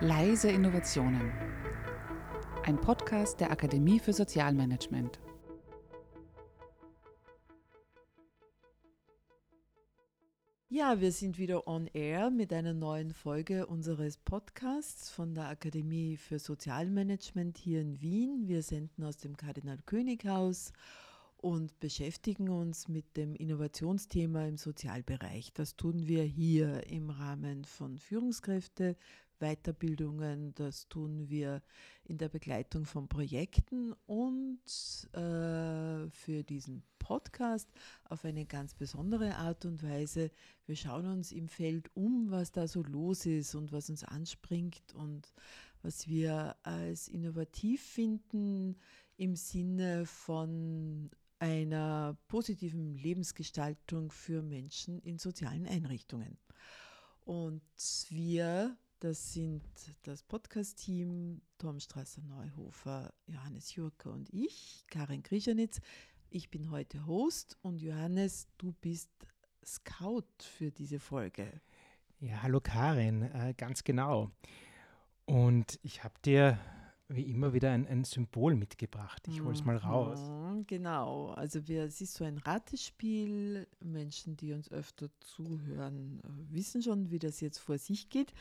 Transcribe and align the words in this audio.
Leise 0.00 0.50
Innovationen. 0.50 1.30
Ein 2.64 2.80
Podcast 2.80 3.38
der 3.38 3.52
Akademie 3.52 4.00
für 4.00 4.12
Sozialmanagement. 4.12 5.20
Ja, 10.68 11.00
wir 11.00 11.12
sind 11.12 11.38
wieder 11.38 11.68
on 11.68 11.86
air 11.86 12.30
mit 12.30 12.52
einer 12.52 12.74
neuen 12.74 13.12
Folge 13.12 13.68
unseres 13.68 14.16
Podcasts 14.16 15.10
von 15.10 15.32
der 15.32 15.48
Akademie 15.48 16.16
für 16.16 16.40
Sozialmanagement 16.40 17.56
hier 17.56 17.80
in 17.80 18.00
Wien. 18.00 18.48
Wir 18.48 18.64
senden 18.64 19.04
aus 19.04 19.18
dem 19.18 19.36
Kardinal 19.36 19.78
König 19.86 20.26
Haus 20.26 20.72
und 21.36 21.78
beschäftigen 21.78 22.48
uns 22.48 22.88
mit 22.88 23.18
dem 23.18 23.34
Innovationsthema 23.34 24.46
im 24.46 24.56
Sozialbereich. 24.56 25.52
Das 25.52 25.76
tun 25.76 26.08
wir 26.08 26.22
hier 26.22 26.86
im 26.88 27.10
Rahmen 27.10 27.66
von 27.66 27.98
Führungskräfte, 27.98 28.96
Weiterbildungen, 29.38 30.54
das 30.54 30.88
tun 30.88 31.28
wir 31.28 31.62
in 32.04 32.18
der 32.18 32.28
Begleitung 32.28 32.84
von 32.84 33.08
Projekten 33.08 33.94
und 34.06 34.60
äh, 35.12 36.10
für 36.10 36.42
diesen 36.44 36.82
Podcast 36.98 37.68
auf 38.04 38.24
eine 38.24 38.46
ganz 38.46 38.74
besondere 38.74 39.36
Art 39.36 39.64
und 39.64 39.82
Weise. 39.82 40.30
Wir 40.66 40.76
schauen 40.76 41.06
uns 41.06 41.32
im 41.32 41.48
Feld 41.48 41.90
um, 41.94 42.30
was 42.30 42.52
da 42.52 42.66
so 42.66 42.82
los 42.82 43.26
ist 43.26 43.54
und 43.54 43.72
was 43.72 43.90
uns 43.90 44.04
anspringt 44.04 44.94
und 44.94 45.32
was 45.82 46.08
wir 46.08 46.56
als 46.62 47.08
innovativ 47.08 47.82
finden 47.82 48.76
im 49.16 49.36
Sinne 49.36 50.06
von 50.06 51.10
einer 51.38 52.16
positiven 52.28 52.96
Lebensgestaltung 52.96 54.10
für 54.10 54.42
Menschen 54.42 55.00
in 55.02 55.18
sozialen 55.18 55.66
Einrichtungen. 55.66 56.38
Und 57.24 57.62
wir, 58.08 58.76
das 59.04 59.34
sind 59.34 59.62
das 60.04 60.22
Podcast-Team 60.22 61.42
Tom 61.58 61.78
Strasser-Neuhofer, 61.78 63.12
Johannes 63.26 63.74
Jurka 63.74 64.08
und 64.08 64.32
ich, 64.32 64.82
Karin 64.88 65.22
Krischanitz. 65.22 65.82
Ich 66.30 66.50
bin 66.50 66.70
heute 66.70 67.04
Host 67.04 67.58
und 67.60 67.82
Johannes, 67.82 68.48
du 68.56 68.72
bist 68.80 69.10
Scout 69.62 70.24
für 70.40 70.70
diese 70.70 71.00
Folge. 71.00 71.60
Ja, 72.18 72.42
hallo 72.42 72.62
Karin, 72.62 73.20
äh, 73.20 73.52
ganz 73.54 73.84
genau. 73.84 74.30
Und 75.26 75.78
ich 75.82 76.02
habe 76.02 76.14
dir 76.24 76.58
wie 77.08 77.30
immer 77.30 77.52
wieder 77.52 77.72
ein, 77.72 77.86
ein 77.86 78.04
Symbol 78.04 78.54
mitgebracht. 78.54 79.28
Ich 79.28 79.42
hole 79.42 79.52
es 79.52 79.66
mal 79.66 79.76
raus. 79.76 80.30
Mhm, 80.30 80.66
genau, 80.66 81.28
also 81.32 81.68
wir, 81.68 81.82
es 81.82 82.00
ist 82.00 82.14
so 82.14 82.24
ein 82.24 82.38
Ratespiel. 82.38 83.66
Menschen, 83.84 84.38
die 84.38 84.54
uns 84.54 84.72
öfter 84.72 85.10
zuhören, 85.20 86.20
äh, 86.24 86.54
wissen 86.54 86.80
schon, 86.80 87.10
wie 87.10 87.18
das 87.18 87.42
jetzt 87.42 87.58
vor 87.58 87.76
sich 87.76 88.08
geht. 88.08 88.32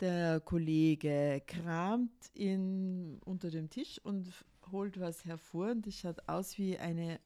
Der 0.00 0.40
Kollege 0.40 1.42
kramt 1.46 2.30
in, 2.34 3.18
unter 3.24 3.50
dem 3.50 3.70
Tisch 3.70 3.98
und 4.04 4.30
holt 4.70 5.00
was 5.00 5.24
hervor 5.24 5.70
und 5.70 5.86
das 5.86 5.94
schaut 5.94 6.28
aus 6.28 6.58
wie 6.58 6.78
eine, 6.78 7.18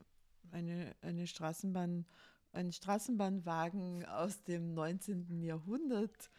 eine, 0.52 0.94
eine 1.00 1.26
Straßenbahn, 1.26 2.06
ein 2.52 2.72
Straßenbahnwagen 2.72 4.04
aus 4.06 4.44
dem 4.44 4.74
19. 4.74 5.42
Jahrhundert, 5.42 6.30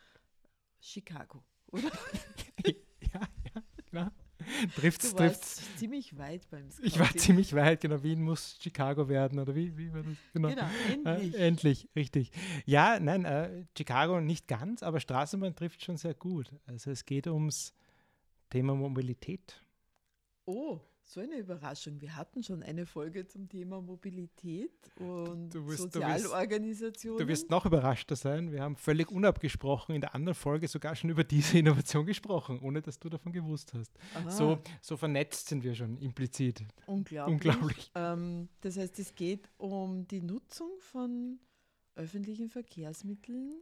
Chicago, 0.80 1.44
oder? 1.68 1.92
ja, 2.66 3.22
ja, 3.54 3.64
genau. 3.90 4.08
Trifft's, 4.76 5.12
du 5.12 5.18
trifft's. 5.18 5.62
warst 5.62 5.80
ziemlich 5.80 6.18
weit 6.18 6.50
beim 6.50 6.70
Scouting. 6.70 6.88
Ich 6.88 7.00
war 7.00 7.10
ziemlich 7.10 7.54
weit, 7.56 7.82
genau. 7.82 8.04
Wien 8.04 8.22
muss 8.22 8.58
Chicago 8.62 9.08
werden, 9.10 9.40
oder 9.40 9.56
wie, 9.56 9.78
wie 9.78 9.94
war 9.94 10.04
das? 10.04 10.18
Genau, 10.34 10.50
endlich. 10.50 11.34
Äh, 11.34 11.48
endlich, 11.48 11.90
richtig. 11.96 12.32
Ja, 12.66 13.00
nein, 13.00 13.26
äh, 13.26 13.66
Chicago 13.78 14.22
nicht 14.22 14.48
ganz, 14.48 14.84
aber 14.84 15.00
Straßenbahn 15.00 15.56
trifft 15.56 15.84
schon 15.84 15.98
sehr 15.98 16.14
gut. 16.14 16.52
Also 16.66 16.92
es 16.92 17.06
geht 17.06 17.28
ums 17.28 17.74
Thema 18.50 18.76
Mobilität. 18.76 19.64
Oh, 20.46 20.80
so 21.12 21.20
eine 21.20 21.36
Überraschung. 21.36 22.00
Wir 22.00 22.16
hatten 22.16 22.42
schon 22.42 22.64
eine 22.64 22.86
Folge 22.86 23.28
zum 23.28 23.50
Thema 23.50 23.82
Mobilität 23.82 24.72
und 24.98 25.50
Du 25.54 25.66
wirst- 25.68 25.94
du 25.96 26.00
wirst- 26.00 26.24
Sozialorganisationen. 26.24 27.20
Du 27.20 27.28
wirst 27.28 27.50
noch 27.50 27.66
überraschter 27.66 28.16
sein. 28.16 28.52
Wir 28.52 28.62
haben 28.62 28.76
völlig 28.78 29.12
unabgesprochen 29.12 29.94
in 29.96 30.02
der 30.02 30.16
anderen 30.16 30.36
Folge 30.36 30.68
sogar 30.70 30.96
schon 30.96 31.10
über 31.10 31.24
diese 31.26 31.58
Innovation 31.60 32.06
gesprochen, 32.06 32.60
ohne 32.62 32.82
dass 32.82 32.98
du 32.98 33.10
davon 33.10 33.34
gewusst 33.34 33.74
hast. 33.74 33.92
Aha, 34.16 34.32
So, 34.32 34.60
so 34.82 34.96
vernetzt 34.96 35.50
sind 35.50 35.64
wir 35.64 35.76
schon 35.76 35.98
implizit. 35.98 36.64
unglaublich. 36.86 37.34
unglaublich. 37.34 37.92
Ähm, 37.96 38.48
das 38.62 38.78
heißt, 38.78 38.98
es 39.00 39.14
geht 39.14 39.50
um 39.58 40.08
die 40.08 40.22
Nutzung 40.22 40.72
von 40.80 41.40
öffentlichen 41.96 42.48
Verkehrsmitteln. 42.50 43.62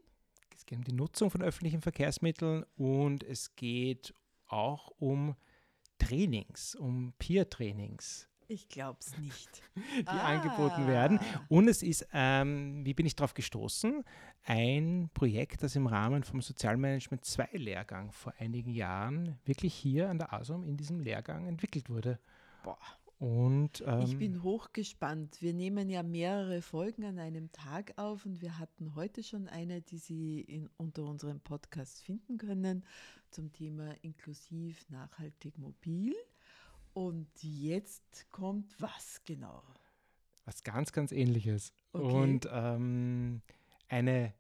Es 0.56 0.66
geht 0.68 0.78
um 0.78 0.84
die 0.84 0.94
Nutzung 0.94 1.32
von 1.32 1.42
öffentlichen 1.42 1.82
Verkehrsmitteln 1.82 2.64
und 2.76 3.24
es 3.24 3.56
geht 3.56 4.14
auch 4.48 4.92
um 5.00 5.36
Trainings, 6.00 6.74
um 6.76 7.14
Peer-Trainings, 7.20 8.28
Ich 8.48 8.68
glaube 8.68 8.98
es 9.00 9.16
nicht. 9.20 9.62
die 10.02 10.08
Ah. 10.08 10.26
angeboten 10.42 10.88
werden. 10.88 11.20
Und 11.50 11.68
es 11.68 11.84
ist, 11.84 12.08
ähm, 12.14 12.84
wie 12.84 12.96
bin 12.96 13.06
ich 13.06 13.16
darauf 13.16 13.36
gestoßen, 13.36 14.04
ein 14.46 15.12
Projekt, 15.14 15.62
das 15.62 15.76
im 15.76 15.86
Rahmen 15.86 16.24
vom 16.24 16.42
Sozialmanagement 16.42 17.24
2 17.26 17.50
Lehrgang 17.54 18.12
vor 18.12 18.34
einigen 18.40 18.72
Jahren 18.72 19.38
wirklich 19.46 19.76
hier 19.76 20.10
an 20.10 20.18
der 20.18 20.34
ASOM 20.34 20.64
in 20.64 20.78
diesem 20.78 21.00
Lehrgang 21.00 21.46
entwickelt 21.46 21.90
wurde. 21.90 22.18
Boah. 22.64 22.80
Und 23.20 23.84
ähm, 23.86 24.02
Ich 24.02 24.18
bin 24.18 24.44
hochgespannt. 24.44 25.42
Wir 25.42 25.54
nehmen 25.54 25.90
ja 25.90 26.04
mehrere 26.04 26.62
Folgen 26.62 27.04
an 27.04 27.20
einem 27.20 27.52
Tag 27.52 27.94
auf 27.98 28.26
und 28.26 28.42
wir 28.42 28.58
hatten 28.58 28.96
heute 28.96 29.24
schon 29.24 29.48
eine, 29.48 29.82
die 29.82 29.98
Sie 29.98 30.42
in, 30.42 30.70
unter 30.78 31.04
unserem 31.04 31.42
Podcast 31.42 32.02
finden 32.02 32.38
können 32.38 32.86
zum 33.30 33.52
Thema 33.52 33.94
inklusiv, 34.02 34.90
nachhaltig, 34.90 35.58
mobil. 35.58 36.16
Und 36.94 37.28
jetzt 37.44 38.26
kommt 38.32 38.74
was 38.80 39.22
genau? 39.26 39.62
was 40.50 40.64
ganz, 40.64 40.92
ganz 40.92 41.12
ähnliches. 41.12 41.74
Okay. 41.94 42.06
Und 42.06 42.50
ähm, 42.52 43.42
eine 43.88 44.34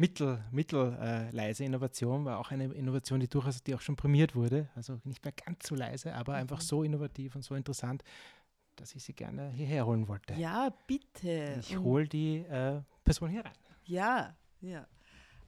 mittel, 0.00 0.42
mittelleise 0.50 1.62
Innovation 1.64 2.24
war 2.24 2.38
auch 2.38 2.50
eine 2.50 2.64
Innovation, 2.72 3.20
die 3.20 3.28
durchaus 3.28 3.62
die 3.62 3.74
auch 3.74 3.80
schon 3.82 3.96
prämiert 3.96 4.34
wurde. 4.34 4.68
Also 4.74 4.98
nicht 5.04 5.22
mehr 5.24 5.32
ganz 5.32 5.68
so 5.68 5.74
leise, 5.74 6.14
aber 6.14 6.34
einfach 6.34 6.58
Mhm. 6.58 6.64
so 6.64 6.82
innovativ 6.82 7.36
und 7.36 7.42
so 7.42 7.54
interessant, 7.54 8.02
dass 8.76 8.94
ich 8.94 9.04
sie 9.04 9.12
gerne 9.12 9.50
hierher 9.50 9.84
holen 9.86 10.08
wollte. 10.08 10.34
Ja, 10.34 10.70
bitte. 10.86 11.56
Ich 11.60 11.76
hole 11.78 12.08
die 12.08 12.38
äh, 12.38 12.80
Person 13.04 13.28
hier 13.28 13.44
rein. 13.44 13.52
Ja, 13.84 14.34
ja. 14.62 14.86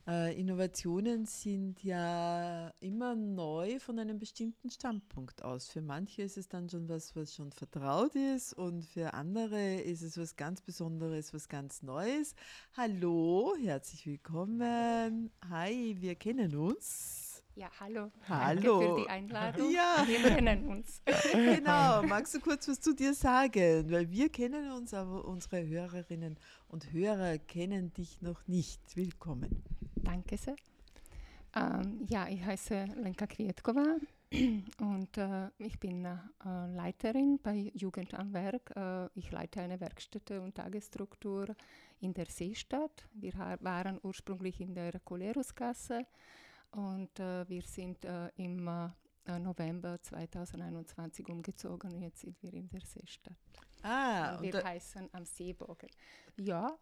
Äh, 0.07 0.39
Innovationen 0.39 1.27
sind 1.27 1.83
ja 1.85 2.73
immer 2.81 3.15
neu 3.15 3.79
von 3.79 4.01
einem 4.01 4.19
bestimmten 4.19 4.69
Standpunkt 4.69 5.45
aus. 5.45 5.69
Für 5.69 5.81
manche 5.81 6.23
ist 6.23 6.37
es 6.37 6.49
dann 6.49 6.69
schon 6.69 6.89
was, 6.89 7.15
was 7.15 7.35
schon 7.35 7.53
vertraut 7.53 8.17
ist 8.17 8.53
und 8.55 8.85
für 8.85 9.15
andere 9.15 9.77
ist 9.77 10.03
es 10.03 10.19
was 10.19 10.35
ganz 10.35 10.61
Besonderes, 10.61 11.33
was 11.33 11.49
ganz 11.49 11.83
Neues. 11.83 12.35
Hallo, 12.77 13.55
herzlich 13.63 14.05
willkommen. 14.07 15.31
Hi, 15.49 15.97
wir 16.01 16.17
kennen 16.17 16.57
uns. 16.57 17.45
Ja, 17.55 17.69
hallo. 17.79 18.11
Hallo. 18.29 18.81
Danke 18.81 18.95
für 18.95 19.01
die 19.03 19.09
Einladung. 19.11 19.71
Ja. 19.71 20.05
Wir 20.07 20.21
kennen 20.21 20.67
uns. 20.67 21.03
Genau, 21.33 22.03
magst 22.03 22.35
du 22.35 22.41
kurz 22.41 22.67
was 22.67 22.81
zu 22.81 22.95
dir 22.95 23.15
sagen? 23.15 23.91
Weil 23.91 24.11
wir 24.11 24.31
kennen 24.31 24.73
uns, 24.73 24.95
aber 24.95 25.27
unsere 25.27 25.65
Hörerinnen 25.65 26.39
und 26.69 26.93
Hörer 26.93 27.39
kennen 27.39 27.93
dich 27.93 28.21
noch 28.21 28.49
nicht. 28.49 28.81
Willkommen. 28.97 29.63
Danke 30.05 30.37
sehr. 30.37 30.57
Ähm, 31.55 32.07
ja, 32.09 32.29
ich 32.29 32.43
heiße 32.45 32.85
Lenka 32.97 33.27
Kvietkova 33.27 33.97
und 34.81 35.19
äh, 35.19 35.49
ich 35.59 35.79
bin 35.79 36.05
äh, 36.05 36.17
Leiterin 36.45 37.39
bei 37.43 37.71
Jugend 37.75 38.15
am 38.15 38.33
Werk. 38.33 38.73
Äh, 38.75 39.09
ich 39.15 39.31
leite 39.31 39.61
eine 39.61 39.79
Werkstätte 39.79 40.41
und 40.41 40.55
Tagesstruktur 40.55 41.55
in 42.01 42.15
der 42.15 42.27
Seestadt. 42.27 43.07
Wir 43.13 43.35
waren 43.61 44.01
ursprünglich 44.03 44.61
in 44.61 44.75
der 44.75 44.99
Colerusgasse 45.01 46.07
und 46.71 47.21
äh, 47.21 47.47
wir 47.49 47.63
sind 47.63 48.05
äh, 48.07 48.29
im 48.37 48.67
äh, 48.67 49.39
November 49.39 50.01
2021 50.01 51.29
umgezogen. 51.29 52.01
Jetzt 52.01 52.21
sind 52.21 52.43
wir 52.43 52.55
in 52.55 52.69
der 52.71 52.81
Seestadt. 52.81 53.37
Ah, 53.83 54.37
und 54.37 54.43
wir 54.43 54.65
heißen 54.65 55.11
am 55.13 55.27
Seebogen. 55.27 55.91
Ja, 56.37 56.77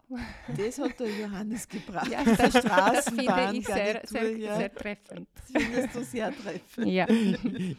das 0.57 0.79
hat 0.79 0.99
der 0.99 1.09
Johannes 1.09 1.67
gebracht. 1.67 2.09
Ja, 2.09 2.23
der 2.23 2.35
das, 2.35 2.53
das 2.53 3.09
finde 3.09 3.51
ich 3.53 3.65
sehr, 3.65 4.01
sehr, 4.05 4.37
ja. 4.37 4.57
sehr 4.57 4.73
treffend. 4.73 5.27
Das 5.35 5.63
findest 5.63 5.95
du 5.95 6.03
sehr 6.03 6.35
treffend. 6.35 6.87
Ja. 6.87 7.07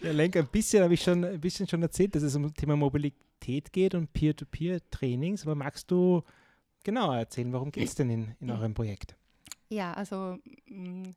Ja, 0.03 0.13
Lenk, 0.13 0.37
ein 0.37 0.47
bisschen 0.47 0.85
habe 0.85 0.95
ich 0.95 1.03
schon 1.03 1.25
ein 1.25 1.41
bisschen 1.41 1.67
schon 1.67 1.83
erzählt, 1.83 2.15
dass 2.15 2.23
es 2.23 2.37
um 2.37 2.45
das 2.45 2.53
Thema 2.53 2.77
Mobilität 2.77 3.73
geht 3.73 3.95
und 3.95 4.13
Peer-to-Peer-Trainings. 4.13 5.45
Aber 5.45 5.55
magst 5.55 5.91
du 5.91 6.23
genauer 6.85 7.17
erzählen, 7.17 7.53
worum 7.53 7.73
geht 7.73 7.89
es 7.89 7.95
denn 7.95 8.11
in, 8.11 8.35
in 8.41 8.51
eurem 8.51 8.75
Projekt? 8.75 9.17
ja, 9.73 9.93
also 9.95 10.39
mm, 10.67 11.11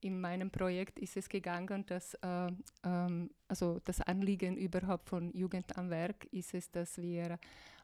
in 0.00 0.20
meinem 0.20 0.50
Projekt 0.50 0.98
ist 0.98 1.16
es 1.16 1.28
gegangen, 1.28 1.84
dass 1.86 2.14
äh, 2.14 2.50
ähm, 2.84 3.30
also 3.48 3.80
das 3.84 4.00
Anliegen 4.00 4.56
überhaupt 4.56 5.08
von 5.08 5.30
Jugend 5.32 5.76
am 5.76 5.90
Werk 5.90 6.24
ist 6.32 6.54
es, 6.54 6.70
dass 6.70 6.96
wir 6.98 7.38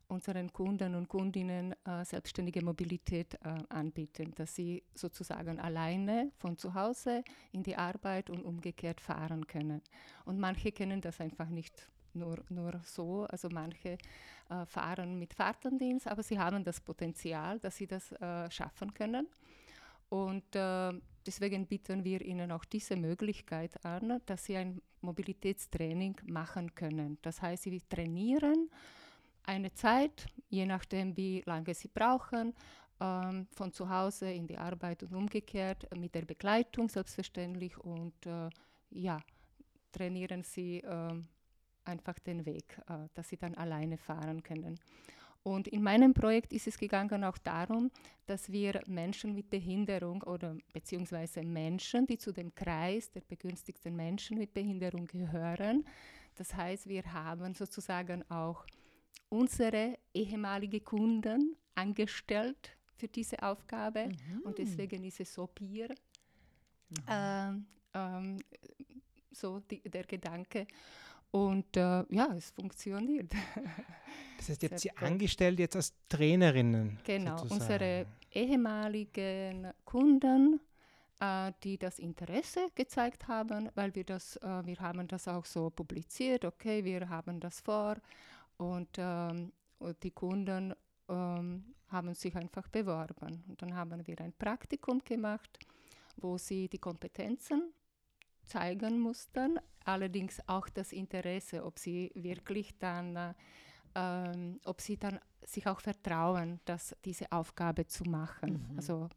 unseren 0.08 0.52
Kunden 0.52 0.94
und 0.94 1.08
Kundinnen 1.08 1.74
äh, 1.84 2.04
selbstständige 2.04 2.64
Mobilität 2.64 3.34
äh, 3.34 3.58
anbieten, 3.68 4.32
dass 4.34 4.54
sie 4.54 4.82
sozusagen 4.94 5.58
alleine 5.58 6.30
von 6.38 6.56
zu 6.56 6.74
Hause 6.74 7.22
in 7.52 7.62
die 7.62 7.76
Arbeit 7.76 8.30
und 8.30 8.44
umgekehrt 8.44 9.00
fahren 9.00 9.46
können. 9.46 9.82
Und 10.24 10.38
manche 10.38 10.72
kennen 10.72 11.00
das 11.00 11.20
einfach 11.20 11.48
nicht 11.48 11.88
nur, 12.14 12.38
nur 12.48 12.80
so, 12.84 13.24
also 13.24 13.48
manche 13.50 13.98
äh, 14.48 14.66
fahren 14.66 15.18
mit 15.18 15.34
Fahrtendienst, 15.34 16.06
aber 16.06 16.22
sie 16.22 16.38
haben 16.38 16.64
das 16.64 16.80
Potenzial, 16.80 17.58
dass 17.58 17.76
sie 17.76 17.86
das 17.86 18.12
äh, 18.12 18.50
schaffen 18.50 18.94
können. 18.94 19.28
Und 20.08 20.54
äh, 20.54 20.92
deswegen 21.26 21.66
bieten 21.66 22.04
wir 22.04 22.22
Ihnen 22.22 22.52
auch 22.52 22.64
diese 22.64 22.96
Möglichkeit 22.96 23.84
an, 23.84 24.20
dass 24.26 24.44
Sie 24.44 24.56
ein 24.56 24.80
Mobilitätstraining 25.00 26.16
machen 26.26 26.74
können. 26.74 27.18
Das 27.22 27.42
heißt, 27.42 27.64
Sie 27.64 27.80
trainieren 27.80 28.70
eine 29.46 29.72
Zeit, 29.72 30.26
je 30.48 30.66
nachdem, 30.66 31.16
wie 31.16 31.42
lange 31.46 31.74
sie 31.74 31.88
brauchen, 31.88 32.54
ähm, 33.00 33.46
von 33.52 33.72
zu 33.72 33.88
Hause 33.88 34.30
in 34.30 34.46
die 34.46 34.58
Arbeit 34.58 35.02
und 35.02 35.14
umgekehrt, 35.14 35.86
mit 35.96 36.14
der 36.14 36.24
Begleitung 36.24 36.88
selbstverständlich 36.88 37.78
und 37.78 38.14
äh, 38.26 38.50
ja, 38.90 39.20
trainieren 39.92 40.42
sie 40.42 40.78
äh, 40.78 41.14
einfach 41.84 42.18
den 42.18 42.44
Weg, 42.44 42.78
äh, 42.88 43.08
dass 43.14 43.28
sie 43.28 43.36
dann 43.36 43.54
alleine 43.54 43.96
fahren 43.96 44.42
können. 44.42 44.78
Und 45.42 45.68
in 45.68 45.80
meinem 45.80 46.12
Projekt 46.12 46.52
ist 46.52 46.66
es 46.66 46.76
gegangen 46.76 47.22
auch 47.22 47.38
darum, 47.38 47.92
dass 48.26 48.50
wir 48.50 48.82
Menschen 48.88 49.32
mit 49.32 49.48
Behinderung 49.48 50.22
oder 50.24 50.56
beziehungsweise 50.72 51.44
Menschen, 51.44 52.04
die 52.04 52.18
zu 52.18 52.32
dem 52.32 52.52
Kreis 52.52 53.12
der 53.12 53.20
begünstigten 53.20 53.94
Menschen 53.94 54.38
mit 54.38 54.52
Behinderung 54.52 55.06
gehören, 55.06 55.84
das 56.34 56.54
heißt, 56.54 56.88
wir 56.88 57.12
haben 57.12 57.54
sozusagen 57.54 58.28
auch 58.30 58.66
unsere 59.28 59.98
ehemalige 60.14 60.80
Kunden 60.80 61.56
angestellt 61.74 62.76
für 62.96 63.08
diese 63.08 63.42
Aufgabe 63.42 64.08
mhm. 64.08 64.40
und 64.44 64.58
deswegen 64.58 65.04
ist 65.04 65.20
es 65.20 65.32
so 65.32 65.46
Peer. 65.46 65.88
Mhm. 66.88 66.96
Ähm, 67.08 67.66
ähm, 67.94 68.38
so 69.30 69.60
die, 69.60 69.80
der 69.82 70.04
Gedanke. 70.04 70.66
Und 71.30 71.76
äh, 71.76 72.04
ja, 72.08 72.34
es 72.36 72.50
funktioniert. 72.50 73.32
Das 74.38 74.50
heißt, 74.50 74.62
ihr 74.64 74.68
habt 74.68 74.80
sie 74.80 74.96
angestellt 74.98 75.58
jetzt 75.58 75.76
als 75.76 75.94
Trainerinnen. 76.10 76.98
Genau, 77.04 77.38
sozusagen. 77.38 77.60
unsere 77.62 78.06
ehemaligen 78.30 79.72
Kunden, 79.86 80.60
äh, 81.20 81.52
die 81.64 81.78
das 81.78 81.98
Interesse 81.98 82.66
gezeigt 82.74 83.28
haben, 83.28 83.70
weil 83.74 83.94
wir 83.94 84.04
das, 84.04 84.36
äh, 84.36 84.66
wir 84.66 84.76
haben 84.78 85.08
das 85.08 85.26
auch 85.26 85.46
so 85.46 85.70
publiziert, 85.70 86.44
okay, 86.44 86.84
wir 86.84 87.08
haben 87.08 87.40
das 87.40 87.60
vor 87.60 87.96
und, 88.56 88.88
ähm, 88.98 89.52
und 89.78 90.02
die 90.02 90.10
Kunden 90.10 90.74
ähm, 91.08 91.74
haben 91.88 92.14
sich 92.14 92.34
einfach 92.36 92.68
beworben. 92.68 93.44
Und 93.48 93.62
dann 93.62 93.74
haben 93.74 94.06
wir 94.06 94.20
ein 94.20 94.32
Praktikum 94.32 95.02
gemacht, 95.04 95.58
wo 96.16 96.38
sie 96.38 96.68
die 96.68 96.78
Kompetenzen 96.78 97.72
zeigen 98.44 98.98
mussten, 98.98 99.58
allerdings 99.84 100.40
auch 100.48 100.68
das 100.68 100.92
Interesse, 100.92 101.64
ob 101.64 101.78
sie 101.78 102.10
wirklich 102.14 102.78
dann, 102.78 103.16
äh, 103.16 103.34
ähm, 103.94 104.60
ob 104.64 104.80
sie 104.80 104.96
dann 104.96 105.18
sich 105.42 105.66
auch 105.66 105.80
vertrauen, 105.80 106.60
dass 106.64 106.96
diese 107.04 107.30
Aufgabe 107.32 107.86
zu 107.86 108.04
machen. 108.04 108.66
Mhm. 108.70 108.76
Also 108.76 109.08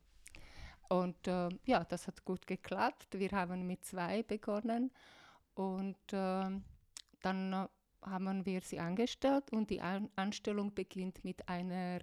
und 0.89 1.27
äh, 1.27 1.49
ja, 1.65 1.83
das 1.83 2.07
hat 2.07 2.25
gut 2.25 2.47
geklappt. 2.47 3.19
Wir 3.19 3.29
haben 3.31 3.67
mit 3.67 3.85
zwei 3.85 4.23
begonnen 4.23 4.91
und 5.53 5.97
äh, 6.11 6.49
dann 7.21 7.69
haben 8.01 8.45
wir 8.45 8.61
sie 8.61 8.79
angestellt 8.79 9.51
und 9.51 9.69
die 9.69 9.81
An 9.81 10.09
Anstellung 10.15 10.73
beginnt 10.73 11.23
mit 11.23 11.47
einer 11.47 11.99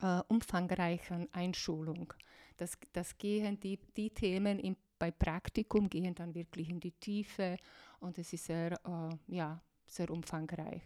äh, 0.00 0.20
umfangreichen 0.28 1.28
Einschulung. 1.32 2.12
Das, 2.56 2.78
das 2.92 3.16
gehen 3.18 3.58
die, 3.60 3.78
die 3.96 4.10
Themen 4.10 4.58
im, 4.58 4.76
bei 4.98 5.10
Praktikum 5.10 5.88
gehen 5.88 6.14
dann 6.14 6.34
wirklich 6.34 6.68
in 6.68 6.80
die 6.80 6.92
Tiefe 6.92 7.56
und 8.00 8.18
es 8.18 8.32
ist 8.32 8.44
sehr, 8.44 8.72
äh, 8.72 9.34
ja, 9.34 9.60
sehr 9.86 10.10
umfangreich. 10.10 10.82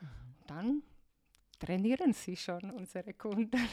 Mhm. 0.00 0.06
Dann 0.46 0.82
trainieren 1.58 2.12
sie 2.12 2.36
schon 2.36 2.70
unsere 2.70 3.14
Kunden. 3.14 3.60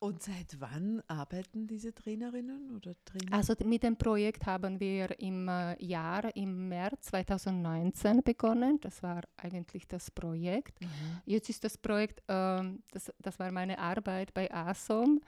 Und 0.00 0.22
seit 0.22 0.58
wann 0.58 1.02
arbeiten 1.08 1.66
diese 1.66 1.94
Trainerinnen 1.94 2.74
oder 2.74 2.94
Trainer? 3.04 3.36
Also 3.36 3.54
mit 3.66 3.82
dem 3.82 3.96
Projekt 3.96 4.46
haben 4.46 4.80
wir 4.80 5.20
im 5.20 5.46
äh, 5.46 5.76
Jahr, 5.84 6.34
im 6.34 6.68
März 6.70 7.08
2019 7.08 8.22
begonnen. 8.22 8.80
Das 8.80 9.02
war 9.02 9.20
eigentlich 9.36 9.86
das 9.86 10.10
Projekt. 10.10 10.80
Mhm. 10.80 10.88
Jetzt 11.26 11.50
ist 11.50 11.62
das 11.64 11.76
Projekt, 11.76 12.22
ähm, 12.28 12.82
das, 12.92 13.12
das 13.18 13.38
war 13.38 13.52
meine 13.52 13.78
Arbeit 13.78 14.32
bei 14.32 14.50
ASOM. 14.50 15.20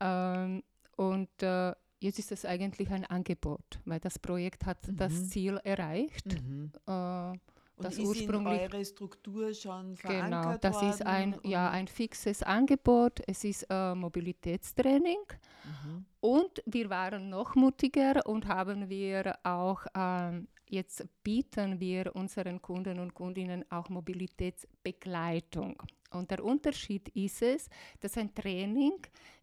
Ähm, 0.00 0.64
und 0.96 1.42
äh, 1.44 1.72
jetzt 2.00 2.18
ist 2.18 2.32
es 2.32 2.44
eigentlich 2.44 2.90
ein 2.90 3.04
Angebot, 3.04 3.78
weil 3.84 4.00
das 4.00 4.18
Projekt 4.18 4.66
hat 4.66 4.88
mhm. 4.88 4.96
das 4.96 5.28
Ziel 5.28 5.60
erreicht. 5.62 6.26
Mhm. 6.26 6.72
Äh, 6.88 7.38
und 7.78 7.84
das 7.84 7.96
ist 7.96 8.06
ursprünglich 8.06 8.60
in 8.62 8.72
eure 8.72 8.84
Struktur 8.84 9.54
schon 9.54 9.96
verankert 9.96 10.24
Genau, 10.24 10.56
das 10.58 10.82
ist 10.82 11.06
ein, 11.06 11.38
ja, 11.44 11.70
ein 11.70 11.86
fixes 11.86 12.42
Angebot. 12.42 13.20
Es 13.28 13.44
ist 13.44 13.66
äh, 13.70 13.94
Mobilitätstraining. 13.94 15.20
Mhm. 15.64 16.04
Und 16.20 16.62
wir 16.66 16.90
waren 16.90 17.30
noch 17.30 17.54
mutiger 17.54 18.26
und 18.26 18.48
haben 18.48 18.88
wir 18.88 19.38
auch, 19.44 19.86
äh, 19.94 20.40
jetzt 20.68 21.06
bieten 21.22 21.78
wir 21.78 22.16
unseren 22.16 22.60
Kunden 22.60 22.98
und 22.98 23.14
Kundinnen 23.14 23.64
auch 23.70 23.88
Mobilitätsbegleitung. 23.88 25.80
Und 26.10 26.32
der 26.32 26.42
Unterschied 26.42 27.08
ist 27.10 27.42
es, 27.42 27.68
dass 28.00 28.18
ein 28.18 28.34
Training 28.34 28.94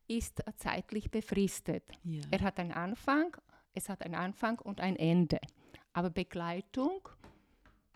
ist 0.08 0.44
zeitlich 0.58 1.10
befristet. 1.10 1.84
Ja. 2.04 2.22
Er 2.32 2.42
hat 2.42 2.60
einen 2.60 2.74
Anfang, 2.74 3.38
es 3.74 3.88
hat 3.88 4.02
einen 4.02 4.16
Anfang 4.16 4.60
und 4.60 4.82
ein 4.82 4.98
Ende. 4.98 5.40
Aber 5.94 6.10
Begleitung 6.10 7.08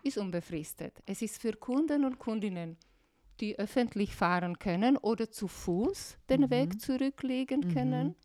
ist 0.02 0.18
unbefristet. 0.18 1.02
Es 1.06 1.22
ist 1.22 1.40
für 1.40 1.52
Kunden 1.52 2.04
und 2.04 2.18
Kundinnen, 2.18 2.76
die 3.40 3.58
öffentlich 3.58 4.14
fahren 4.14 4.58
können 4.58 4.96
oder 4.96 5.30
zu 5.30 5.48
Fuß 5.48 6.18
den 6.28 6.42
mhm. 6.42 6.50
Weg 6.50 6.80
zurücklegen 6.80 7.60
mhm. 7.60 7.74
können. 7.74 8.16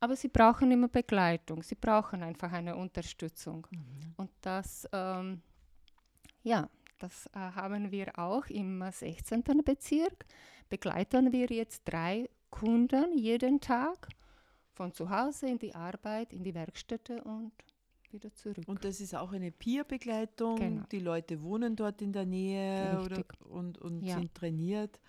Aber 0.00 0.16
sie 0.16 0.28
brauchen 0.28 0.70
immer 0.70 0.88
Begleitung. 0.88 1.62
Sie 1.62 1.74
brauchen 1.74 2.22
einfach 2.22 2.52
eine 2.52 2.76
Unterstützung. 2.76 3.66
Mhm. 3.70 4.14
Und 4.16 4.30
das, 4.40 4.88
ähm, 4.92 5.42
ja, 6.42 6.68
das 6.98 7.26
äh, 7.26 7.38
haben 7.38 7.90
wir 7.90 8.18
auch 8.18 8.46
im 8.46 8.82
16. 8.90 9.42
Bezirk. 9.64 10.24
Begleiten 10.68 11.32
wir 11.32 11.46
jetzt 11.46 11.82
drei 11.84 12.30
Kunden 12.50 13.16
jeden 13.16 13.60
Tag 13.60 14.08
von 14.72 14.92
zu 14.92 15.10
Hause 15.10 15.48
in 15.48 15.58
die 15.58 15.74
Arbeit, 15.74 16.32
in 16.32 16.44
die 16.44 16.54
Werkstätte 16.54 17.22
und 17.24 17.52
wieder 18.12 18.34
zurück. 18.34 18.64
Und 18.66 18.84
das 18.84 19.00
ist 19.00 19.14
auch 19.14 19.32
eine 19.32 19.50
Peer-Begleitung. 19.50 20.56
Genau. 20.56 20.82
Die 20.90 21.00
Leute 21.00 21.42
wohnen 21.42 21.76
dort 21.76 22.02
in 22.02 22.12
der 22.12 22.26
Nähe 22.26 23.00
oder, 23.04 23.24
und, 23.48 23.78
und 23.78 24.02
ja. 24.02 24.16
sind 24.16 24.34
trainiert, 24.34 25.00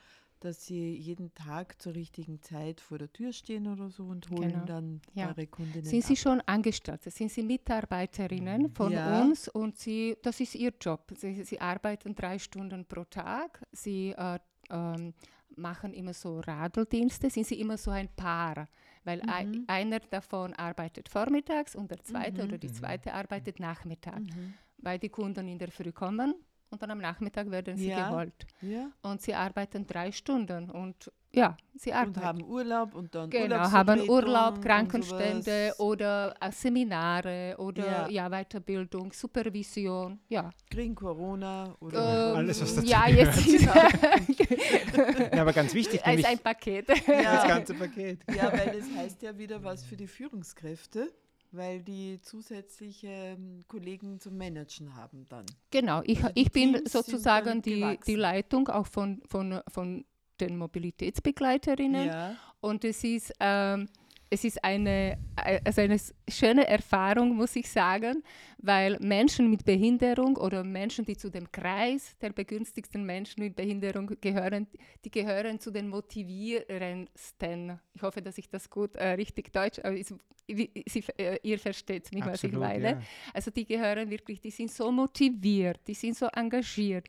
dass 0.42 0.66
sie 0.66 0.96
jeden 0.96 1.34
Tag 1.36 1.80
zur 1.82 1.94
richtigen 1.94 2.42
Zeit 2.42 2.82
vor 2.82 2.98
der 2.98 3.12
Tür 3.14 3.32
stehen 3.32 3.68
oder 3.68 3.90
so 3.90 4.06
und 4.06 4.30
holen 4.32 4.52
genau. 4.52 4.66
dann 4.66 5.02
ja. 5.14 5.30
eure 5.30 5.46
Kundinnen. 5.48 5.86
Sind 5.86 6.04
Sie 6.04 6.14
ab. 6.14 6.20
schon 6.20 6.42
angestellt? 6.42 7.04
Sind 7.04 7.32
Sie 7.32 7.44
Mitarbeiterinnen 7.44 8.64
mhm. 8.64 8.72
von 8.72 8.92
ja. 8.92 9.22
uns 9.22 9.48
und 9.48 9.78
Sie, 9.78 10.18
das 10.24 10.40
ist 10.40 10.56
Ihr 10.56 10.74
Job. 10.82 11.14
Sie, 11.16 11.44
sie 11.44 11.62
arbeiten 11.62 12.16
drei 12.16 12.40
Stunden 12.40 12.86
pro 12.86 13.04
Tag. 13.04 13.62
Sie 13.72 14.16
äh, 14.18 14.40
ähm, 14.72 15.14
machen 15.56 15.94
immer 15.94 16.14
so 16.14 16.40
Radeldienste. 16.40 17.30
Sind 17.30 17.46
Sie 17.46 17.60
immer 17.60 17.78
so 17.78 17.92
ein 17.92 18.10
Paar? 18.10 18.68
Weil 19.04 19.22
mhm. 19.22 19.30
ein, 19.30 19.64
einer 19.68 20.00
davon 20.00 20.54
arbeitet 20.54 21.10
vormittags 21.10 21.76
und 21.76 21.92
der 21.92 22.04
zweite 22.04 22.42
mhm. 22.42 22.48
oder 22.48 22.58
die 22.58 22.68
mhm. 22.68 22.74
zweite 22.74 23.14
arbeitet 23.14 23.60
nachmittags, 23.60 24.36
mhm. 24.36 24.54
weil 24.78 25.00
die 25.00 25.10
Kunden 25.10 25.48
in 25.48 25.58
der 25.58 25.72
Früh 25.72 25.92
kommen 25.92 26.36
und 26.70 26.82
dann 26.82 26.92
am 26.92 27.00
Nachmittag 27.00 27.52
werden 27.52 27.78
sie 27.78 27.90
ja. 27.90 28.10
geholt. 28.10 28.48
Ja. 28.62 28.92
Und 29.02 29.22
sie 29.22 29.34
arbeiten 29.34 29.86
drei 29.86 30.12
Stunden 30.12 30.70
und 30.70 31.12
ja, 31.34 31.56
sie 31.76 31.94
arbeiten. 31.94 32.20
Und 32.20 32.26
haben 32.26 32.44
Urlaub 32.44 32.96
und 32.96 33.16
dann 33.16 33.30
Genau, 33.30 33.72
haben 33.72 34.10
Urlaub, 34.10 34.62
Krankenstände 34.62 35.74
oder 35.78 36.36
äh, 36.42 36.52
Seminare 36.52 37.56
oder 37.58 38.10
ja. 38.10 38.28
ja. 38.28 38.30
Weiterbildung, 38.30 39.14
Supervision, 39.14 40.20
ja. 40.28 40.50
Kriegen 40.70 40.96
Corona 40.96 41.76
oder 41.80 42.32
ähm, 42.32 42.38
alles, 42.38 42.62
was 42.62 42.76
dazu 42.76 42.88
Ja, 42.88 43.08
jetzt 43.08 43.38
ist 43.48 43.62
ja, 43.64 45.42
aber 45.42 45.54
ganz 45.54 45.74
wichtig. 45.74 46.02
Ist 46.06 46.26
ein 46.26 46.40
Paket. 46.40 46.90
Ja. 47.08 47.32
Das 47.42 47.48
ganze 47.48 47.74
Paket. 47.74 48.20
Ja, 48.36 48.52
weil 48.52 48.78
das 48.78 48.86
heißt 48.96 49.22
ja 49.22 49.38
wieder 49.38 49.64
was 49.64 49.84
für 49.84 49.96
die 49.96 50.08
Führungskräfte 50.08 51.12
weil 51.52 51.82
die 51.82 52.20
zusätzliche 52.22 53.08
ähm, 53.08 53.62
Kollegen 53.68 54.20
zum 54.20 54.38
Managen 54.38 54.96
haben 54.96 55.26
dann. 55.28 55.46
Genau, 55.70 56.02
ich, 56.06 56.24
also 56.24 56.32
ich 56.36 56.52
bin 56.52 56.82
sozusagen 56.86 57.62
die, 57.62 58.00
die 58.08 58.16
Leitung 58.16 58.70
auch 58.70 58.88
von, 58.88 59.22
von, 59.28 59.62
von 59.68 60.06
den 60.42 60.58
Mobilitätsbegleiterinnen 60.58 62.08
ja. 62.08 62.36
und 62.60 62.84
es 62.84 63.04
ist, 63.04 63.34
ähm, 63.40 63.88
es 64.34 64.46
ist 64.46 64.64
eine, 64.64 65.18
also 65.36 65.82
eine 65.82 66.00
schöne 66.30 66.66
Erfahrung, 66.66 67.36
muss 67.36 67.54
ich 67.58 67.70
sagen, 67.70 68.24
weil 68.60 68.98
Menschen 69.02 69.50
mit 69.50 69.66
Behinderung 69.66 70.38
oder 70.38 70.64
Menschen, 70.64 71.04
die 71.04 71.18
zu 71.18 71.30
dem 71.30 71.52
Kreis 71.52 72.18
der 72.20 72.32
begünstigsten 72.32 73.06
Menschen 73.06 73.44
mit 73.44 73.58
Behinderung 73.58 74.10
gehören, 74.22 74.68
die 75.04 75.12
gehören 75.12 75.60
zu 75.60 75.70
den 75.70 75.90
motivierendsten. 75.90 77.78
Ich 77.94 78.02
hoffe, 78.02 78.22
dass 78.22 78.38
ich 78.38 78.50
das 78.50 78.70
gut 78.70 78.96
äh, 78.96 79.10
richtig 79.10 79.52
deutsch, 79.52 79.80
aber 79.80 79.98
ist, 79.98 80.16
wie, 80.48 80.72
sie, 80.88 81.04
äh, 81.18 81.38
ihr 81.44 81.60
versteht 81.60 82.14
mich, 82.14 82.26
was 82.26 82.44
ich 82.46 82.54
meine. 82.54 82.92
Ja. 82.92 83.02
Also 83.34 83.52
die 83.52 83.66
gehören 83.66 84.10
wirklich, 84.10 84.40
die 84.40 84.52
sind 84.52 84.72
so 84.72 84.92
motiviert, 84.92 85.82
die 85.88 85.94
sind 85.94 86.16
so 86.16 86.28
engagiert 86.28 87.08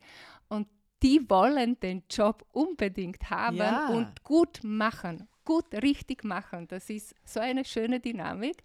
und 0.49 0.67
die 1.03 1.29
wollen 1.29 1.79
den 1.81 2.03
Job 2.09 2.47
unbedingt 2.53 3.29
haben 3.29 3.57
ja. 3.57 3.89
und 3.89 4.23
gut 4.23 4.61
machen, 4.63 5.27
gut 5.43 5.73
richtig 5.73 6.23
machen. 6.23 6.67
Das 6.67 6.89
ist 6.89 7.13
so 7.25 7.41
eine 7.41 7.65
schöne 7.65 7.99
Dynamik. 7.99 8.63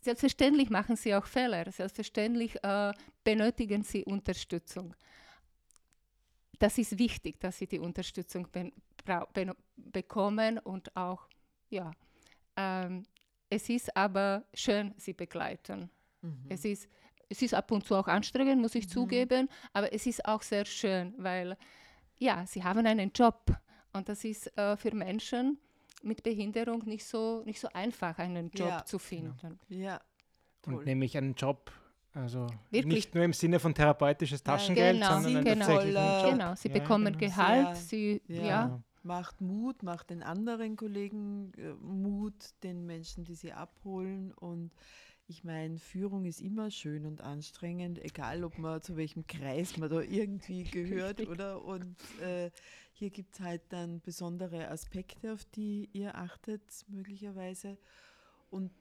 Selbstverständlich 0.00 0.70
machen 0.70 0.96
sie 0.96 1.14
auch 1.14 1.26
Fehler, 1.26 1.70
selbstverständlich 1.70 2.62
äh, 2.64 2.92
benötigen 3.22 3.82
sie 3.82 4.04
Unterstützung. 4.04 4.94
Das 6.58 6.76
ist 6.76 6.98
wichtig, 6.98 7.38
dass 7.40 7.58
sie 7.58 7.66
die 7.66 7.78
Unterstützung 7.78 8.48
be 8.50 8.72
be 9.04 9.54
bekommen 9.76 10.58
und 10.58 10.94
auch, 10.94 11.26
ja, 11.70 11.90
ähm, 12.56 13.04
es 13.48 13.68
ist 13.68 13.96
aber 13.96 14.44
schön, 14.52 14.94
sie 14.98 15.14
begleiten. 15.14 15.90
Mhm. 16.20 16.46
Es 16.48 16.64
ist 16.64 16.88
es 17.30 17.40
ist 17.40 17.54
ab 17.54 17.70
und 17.70 17.86
zu 17.86 17.94
auch 17.94 18.08
anstrengend, 18.08 18.60
muss 18.60 18.74
ich 18.74 18.86
mhm. 18.86 18.90
zugeben, 18.90 19.48
aber 19.72 19.92
es 19.92 20.04
ist 20.06 20.26
auch 20.26 20.42
sehr 20.42 20.66
schön, 20.66 21.14
weil 21.16 21.56
ja, 22.18 22.44
sie 22.46 22.62
haben 22.62 22.84
einen 22.84 23.12
Job 23.14 23.56
und 23.92 24.08
das 24.08 24.24
ist 24.24 24.56
äh, 24.58 24.76
für 24.76 24.94
Menschen 24.94 25.58
mit 26.02 26.22
Behinderung 26.22 26.84
nicht 26.84 27.04
so, 27.04 27.42
nicht 27.44 27.60
so 27.60 27.68
einfach, 27.72 28.18
einen 28.18 28.50
Job 28.50 28.68
ja. 28.68 28.84
zu 28.84 28.98
finden. 28.98 29.36
Genau. 29.40 29.82
Ja. 29.82 30.00
Toll. 30.62 30.74
Und 30.74 30.86
nämlich 30.86 31.16
einen 31.16 31.34
Job, 31.34 31.70
also 32.12 32.46
Wirklich? 32.70 32.94
nicht 32.94 33.14
nur 33.14 33.24
im 33.24 33.32
Sinne 33.32 33.60
von 33.60 33.74
therapeutisches 33.74 34.42
Taschengeld, 34.42 34.96
genau. 34.96 35.20
sondern 35.20 35.44
sie, 35.44 35.50
genau. 35.50 35.66
tatsächlich 35.66 35.96
einen 35.96 36.22
Job. 36.22 36.32
Genau, 36.32 36.54
sie 36.54 36.68
ja, 36.68 36.74
bekommen 36.74 37.18
genau. 37.18 37.18
Gehalt, 37.18 37.76
sie, 37.76 38.22
ja. 38.26 38.42
ja. 38.42 38.82
Macht 39.02 39.40
Mut, 39.40 39.82
macht 39.82 40.10
den 40.10 40.22
anderen 40.22 40.76
Kollegen 40.76 41.52
äh, 41.56 41.72
Mut, 41.80 42.34
den 42.62 42.84
Menschen, 42.84 43.24
die 43.24 43.34
sie 43.34 43.52
abholen 43.52 44.32
und 44.32 44.72
ich 45.30 45.44
meine, 45.44 45.78
Führung 45.78 46.24
ist 46.24 46.40
immer 46.40 46.72
schön 46.72 47.06
und 47.06 47.20
anstrengend, 47.20 48.04
egal 48.04 48.42
ob 48.42 48.58
man 48.58 48.82
zu 48.82 48.96
welchem 48.96 49.28
Kreis 49.28 49.76
man 49.76 49.88
da 49.88 50.00
irgendwie 50.00 50.64
gehört, 50.64 51.20
oder? 51.20 51.64
Und 51.64 51.96
äh, 52.20 52.50
hier 52.92 53.10
gibt 53.10 53.34
es 53.34 53.40
halt 53.40 53.62
dann 53.68 54.00
besondere 54.00 54.68
Aspekte, 54.68 55.32
auf 55.32 55.44
die 55.44 55.88
ihr 55.92 56.16
achtet, 56.16 56.62
möglicherweise. 56.88 57.78
Und 58.50 58.72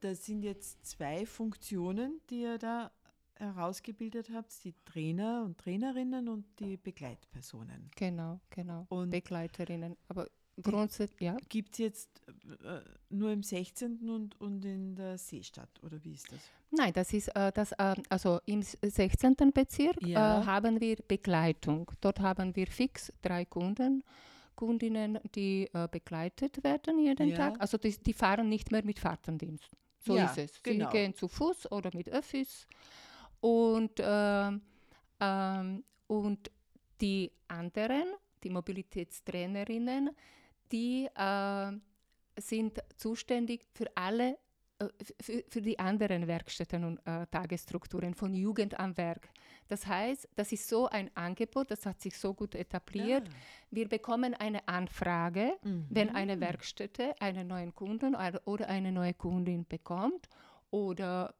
das 0.00 0.24
sind 0.24 0.42
jetzt 0.42 0.86
zwei 0.86 1.26
Funktionen, 1.26 2.22
die 2.30 2.40
ihr 2.40 2.56
da 2.56 2.90
herausgebildet 3.34 4.30
habt, 4.32 4.64
die 4.64 4.74
Trainer 4.86 5.44
und 5.44 5.58
Trainerinnen 5.58 6.28
und 6.28 6.46
die 6.58 6.78
Begleitpersonen. 6.78 7.90
Genau, 7.96 8.40
genau. 8.48 8.86
Und 8.88 9.10
Begleiterinnen. 9.10 9.94
Aber 10.08 10.26
Grundsätzlich, 10.62 11.20
ja. 11.20 11.36
Gibt 11.48 11.72
es 11.74 11.78
jetzt 11.78 12.22
äh, 12.28 12.80
nur 13.10 13.30
im 13.32 13.42
16. 13.42 14.08
Und, 14.08 14.40
und 14.40 14.64
in 14.64 14.94
der 14.96 15.18
Seestadt 15.18 15.82
oder 15.82 16.02
wie 16.04 16.14
ist 16.14 16.30
das? 16.32 16.40
Nein, 16.70 16.92
das 16.92 17.12
ist 17.12 17.28
äh, 17.28 17.52
das, 17.52 17.72
äh, 17.72 17.94
also 18.08 18.40
im 18.46 18.62
16. 18.62 19.34
Bezirk 19.54 20.02
äh, 20.02 20.10
ja. 20.10 20.44
haben 20.44 20.80
wir 20.80 20.96
Begleitung. 21.06 21.90
Dort 22.00 22.20
haben 22.20 22.54
wir 22.56 22.66
fix 22.66 23.12
drei 23.22 23.44
Kunden. 23.44 24.02
Kundinnen, 24.54 25.20
die 25.36 25.68
äh, 25.72 25.86
begleitet 25.88 26.64
werden 26.64 26.98
jeden 26.98 27.28
ja. 27.28 27.36
Tag. 27.36 27.60
Also 27.60 27.78
die, 27.78 27.96
die, 27.96 28.12
fahren 28.12 28.48
nicht 28.48 28.72
mehr 28.72 28.84
mit 28.84 28.98
Fahrtendienst. 28.98 29.70
So 30.00 30.16
ja, 30.16 30.24
ist 30.26 30.38
es. 30.38 30.62
Genau. 30.62 30.90
Sie 30.90 30.96
gehen 30.96 31.14
zu 31.14 31.28
Fuß 31.28 31.70
oder 31.70 31.90
mit 31.94 32.08
Öffis. 32.08 32.66
Und, 33.40 33.92
ähm, 34.00 34.62
ähm, 35.20 35.84
und 36.08 36.50
die 37.00 37.30
anderen, 37.46 38.04
die 38.42 38.50
Mobilitätstrainerinnen, 38.50 40.10
die 40.72 41.08
äh, 41.14 41.72
sind 42.40 42.78
zuständig 42.96 43.66
für 43.74 43.86
alle, 43.96 44.38
äh, 44.78 44.88
für, 45.20 45.44
für, 45.48 45.62
die 45.62 45.78
anderen 45.78 46.26
Werkstätten 46.26 46.84
und 46.84 46.98
äh, 47.06 47.26
Tagesstrukturen 47.26 48.14
von 48.14 48.34
Jugend 48.34 48.78
am 48.78 48.96
Werk. 48.96 49.28
Das 49.68 49.86
heißt, 49.86 50.28
das 50.34 50.52
ist 50.52 50.68
so 50.68 50.88
ein 50.88 51.10
Angebot, 51.14 51.70
das 51.70 51.84
hat 51.84 52.00
sich 52.00 52.16
so 52.16 52.32
gut 52.32 52.54
etabliert. 52.54 53.28
Ja. 53.28 53.34
Wir 53.70 53.88
bekommen 53.88 54.34
eine 54.34 54.66
Anfrage, 54.66 55.52
mhm. 55.62 55.86
wenn 55.90 56.14
eine 56.14 56.40
Werkstätte 56.40 57.14
einen 57.20 57.48
neuen 57.48 57.74
Kunden 57.74 58.16
oder 58.44 58.68
eine 58.68 58.92
neue 58.92 59.14
Kundin 59.14 59.66
bekommt 59.66 60.28
oder 60.70 61.34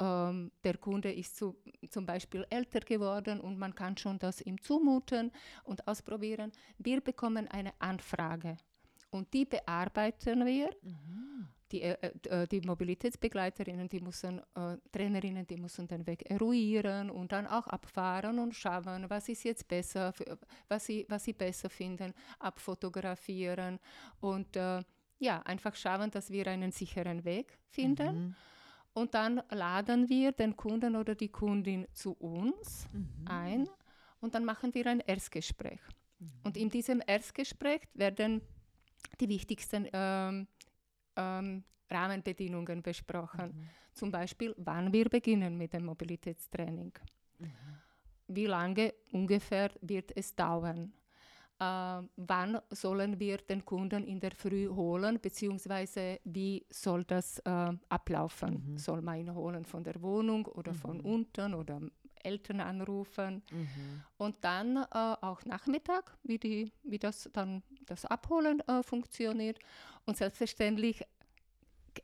ähm, 0.00 0.52
der 0.64 0.76
Kunde 0.78 1.12
ist 1.12 1.36
zu, 1.36 1.56
zum 1.90 2.06
Beispiel 2.06 2.46
älter 2.50 2.80
geworden 2.80 3.40
und 3.40 3.58
man 3.58 3.74
kann 3.74 3.96
schon 3.96 4.18
das 4.18 4.40
ihm 4.40 4.60
zumuten 4.60 5.32
und 5.64 5.86
ausprobieren. 5.86 6.52
Wir 6.78 7.00
bekommen 7.00 7.48
eine 7.48 7.72
Anfrage 7.78 8.56
und 9.10 9.32
die 9.32 9.44
bearbeiten 9.44 10.44
wir. 10.46 10.70
Mhm. 10.82 11.48
Die, 11.70 11.82
äh, 11.82 12.12
äh, 12.30 12.46
die, 12.48 12.62
Mobilitätsbegleiterinnen, 12.62 13.90
die 13.90 14.00
müssen, 14.00 14.38
äh, 14.54 14.78
Trainerinnen, 14.90 15.46
die 15.46 15.58
müssen 15.58 15.86
den 15.86 16.06
Weg 16.06 16.30
eruieren 16.30 17.10
und 17.10 17.32
dann 17.32 17.46
auch 17.46 17.66
abfahren 17.66 18.38
und 18.38 18.54
schauen, 18.54 19.04
was 19.08 19.28
ist 19.28 19.44
jetzt 19.44 19.68
besser, 19.68 20.14
was, 20.68 20.86
sie, 20.86 21.04
was 21.10 21.24
sie 21.24 21.34
besser 21.34 21.68
finden, 21.68 22.14
abfotografieren 22.38 23.78
und 24.20 24.56
äh, 24.56 24.82
ja, 25.18 25.42
einfach 25.42 25.74
schauen, 25.74 26.10
dass 26.10 26.30
wir 26.30 26.46
einen 26.46 26.72
sicheren 26.72 27.24
Weg 27.24 27.58
finden. 27.68 28.28
Mhm. 28.28 28.36
Und 28.98 29.14
dann 29.14 29.40
laden 29.50 30.08
wir 30.08 30.32
den 30.32 30.56
Kunden 30.56 30.96
oder 30.96 31.14
die 31.14 31.28
Kundin 31.28 31.86
zu 31.92 32.14
uns 32.14 32.88
mhm. 32.92 33.28
ein 33.28 33.68
und 34.18 34.34
dann 34.34 34.44
machen 34.44 34.74
wir 34.74 34.86
ein 34.88 34.98
Erstgespräch. 34.98 35.78
Mhm. 36.18 36.32
Und 36.42 36.56
in 36.56 36.68
diesem 36.68 37.00
Erstgespräch 37.06 37.82
werden 37.94 38.42
die 39.20 39.28
wichtigsten 39.28 39.86
ähm, 39.92 40.48
ähm, 41.14 41.62
Rahmenbedingungen 41.88 42.82
besprochen. 42.82 43.54
Mhm. 43.54 43.68
Zum 43.94 44.10
Beispiel, 44.10 44.52
wann 44.58 44.92
wir 44.92 45.08
beginnen 45.08 45.56
mit 45.56 45.74
dem 45.74 45.84
Mobilitätstraining. 45.84 46.92
Mhm. 47.38 47.52
Wie 48.26 48.46
lange 48.46 48.94
ungefähr 49.12 49.70
wird 49.80 50.10
es 50.16 50.34
dauern? 50.34 50.92
Äh, 51.60 52.02
wann 52.16 52.60
sollen 52.70 53.18
wir 53.18 53.38
den 53.38 53.64
Kunden 53.64 54.04
in 54.04 54.20
der 54.20 54.30
Früh 54.30 54.68
holen, 54.68 55.18
beziehungsweise 55.20 56.20
wie 56.24 56.64
soll 56.70 57.04
das 57.04 57.38
äh, 57.40 57.72
ablaufen? 57.88 58.72
Mhm. 58.72 58.78
Soll 58.78 59.02
man 59.02 59.18
ihn 59.18 59.34
holen 59.34 59.64
von 59.64 59.82
der 59.82 60.00
Wohnung 60.00 60.46
oder 60.46 60.72
mhm. 60.72 60.76
von 60.76 61.00
unten 61.00 61.54
oder 61.54 61.80
Eltern 62.22 62.60
anrufen? 62.60 63.42
Mhm. 63.50 64.02
Und 64.18 64.36
dann 64.42 64.76
äh, 64.76 64.86
auch 64.92 65.44
Nachmittag, 65.44 66.16
wie, 66.22 66.38
die, 66.38 66.72
wie 66.84 66.98
das 66.98 67.28
dann 67.32 67.62
das 67.86 68.04
Abholen 68.04 68.60
äh, 68.68 68.82
funktioniert. 68.82 69.58
Und 70.06 70.16
selbstverständlich 70.16 71.02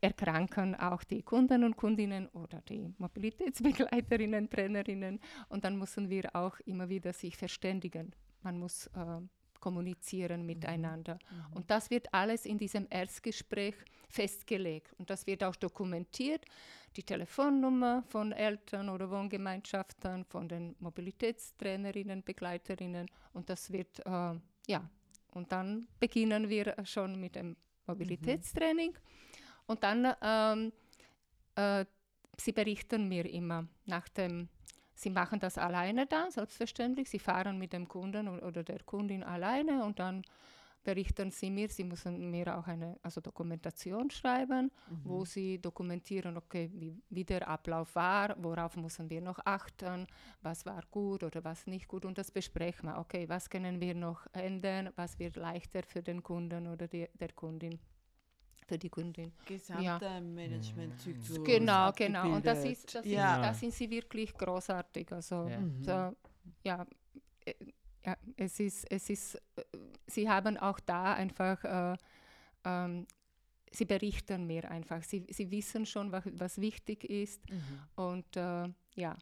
erkranken 0.01 0.75
auch 0.75 1.03
die 1.03 1.23
Kunden 1.23 1.63
und 1.63 1.77
Kundinnen 1.77 2.27
oder 2.29 2.61
die 2.67 2.93
Mobilitätsbegleiterinnen, 2.97 4.49
Trainerinnen. 4.49 5.19
Und 5.47 5.63
dann 5.63 5.77
müssen 5.77 6.09
wir 6.09 6.35
auch 6.35 6.59
immer 6.65 6.89
wieder 6.89 7.13
sich 7.13 7.37
verständigen. 7.37 8.13
Man 8.41 8.59
muss 8.59 8.87
äh, 8.87 9.21
kommunizieren 9.65 10.41
mhm. 10.41 10.45
miteinander. 10.45 11.15
Mhm. 11.15 11.57
Und 11.57 11.71
das 11.71 11.89
wird 11.89 12.13
alles 12.13 12.45
in 12.45 12.59
diesem 12.59 12.85
Erstgespräch 12.91 13.73
festgelegt. 14.07 14.93
Und 14.99 15.09
das 15.09 15.25
wird 15.25 15.43
auch 15.43 15.55
dokumentiert. 15.55 16.45
Die 16.95 17.01
Telefonnummer 17.01 18.03
von 18.07 18.31
Eltern 18.31 18.89
oder 18.89 19.09
Wohngemeinschaften, 19.09 20.23
von 20.25 20.47
den 20.47 20.75
Mobilitätstrainerinnen, 20.79 22.23
Begleiterinnen. 22.23 23.07
Und 23.33 23.49
das 23.49 23.71
wird, 23.71 24.05
äh, 24.05 24.35
ja, 24.67 24.87
und 25.31 25.51
dann 25.51 25.87
beginnen 25.99 26.47
wir 26.47 26.75
schon 26.83 27.19
mit 27.19 27.35
dem 27.35 27.57
Mobilitätstraining. 27.87 28.91
Mhm. 28.91 29.65
Und 29.65 29.83
dann, 29.83 30.13
ähm, 30.21 30.73
äh, 31.55 31.85
sie 32.37 32.51
berichten 32.51 33.07
mir 33.07 33.25
immer 33.25 33.67
nach 33.85 34.07
dem 34.09 34.47
Sie 34.95 35.09
machen 35.09 35.39
das 35.39 35.57
alleine 35.57 36.05
dann, 36.05 36.31
selbstverständlich. 36.31 37.09
Sie 37.09 37.19
fahren 37.19 37.57
mit 37.59 37.73
dem 37.73 37.87
Kunden 37.87 38.27
oder 38.27 38.63
der 38.63 38.81
Kundin 38.83 39.23
alleine 39.23 39.83
und 39.83 39.99
dann 39.99 40.23
berichten 40.85 41.31
sie 41.31 41.49
mir, 41.49 41.67
sie 41.67 41.83
müssen 41.83 42.31
mir 42.31 42.57
auch 42.57 42.67
eine 42.67 42.97
also 43.01 43.19
Dokumentation 43.19 44.09
schreiben, 44.11 44.71
mhm. 44.89 45.01
wo 45.03 45.25
sie 45.25 45.59
dokumentieren, 45.59 46.37
okay, 46.37 46.69
wie, 46.73 47.01
wie, 47.09 47.25
der 47.25 47.47
Ablauf 47.47 47.95
war, 47.95 48.35
worauf 48.37 48.77
müssen 48.77 49.09
wir 49.09 49.19
noch 49.19 49.39
achten, 49.43 50.07
was 50.41 50.65
war 50.65 50.83
gut 50.91 51.23
oder 51.23 51.43
was 51.43 51.65
nicht 51.65 51.87
gut 51.87 52.05
und 52.05 52.17
das 52.17 52.31
besprechen 52.31 52.87
wir. 52.87 52.99
Okay, 52.99 53.27
was 53.27 53.49
können 53.49 53.81
wir 53.81 53.95
noch 53.95 54.27
ändern, 54.31 54.91
was 54.95 55.17
wird 55.19 55.35
leichter 55.35 55.81
für 55.83 56.03
den 56.03 56.21
Kunden 56.21 56.67
oder 56.67 56.87
die, 56.87 57.09
der 57.19 57.33
Kundin 57.33 57.79
für 58.65 58.77
die 58.77 58.89
Kundin. 58.89 59.31
Gesamter 59.45 60.15
ja. 60.15 60.21
Managementzyklus. 60.21 61.43
Genau, 61.43 61.91
genau. 61.91 62.35
Und 62.35 62.45
das 62.45 62.63
ist, 62.65 62.93
das, 62.95 63.05
ja. 63.05 63.35
ist, 63.35 63.43
da 63.43 63.53
sind 63.53 63.73
sie 63.73 63.89
wirklich 63.89 64.33
großartig. 64.33 65.11
Also 65.11 65.47
ja, 65.47 65.59
mhm. 65.59 65.83
so, 65.83 66.15
ja, 66.63 66.85
äh, 67.45 67.53
ja, 68.05 68.17
es 68.37 68.59
ist, 68.59 68.91
es 68.91 69.09
ist, 69.09 69.35
äh, 69.35 69.63
sie 70.07 70.29
haben 70.29 70.57
auch 70.57 70.79
da 70.79 71.13
einfach 71.13 71.63
äh, 71.63 71.97
ähm, 72.65 73.07
sie 73.75 73.85
berichten 73.85 74.47
mir 74.47 74.69
einfach. 74.69 75.03
Sie, 75.03 75.25
sie 75.29 75.51
wissen 75.51 75.85
schon, 75.85 76.11
was, 76.11 76.23
was 76.33 76.59
wichtig 76.59 77.03
ist. 77.03 77.41
Mhm. 77.49 77.79
Und 77.95 78.37
äh, 78.37 78.69
ja. 78.95 79.17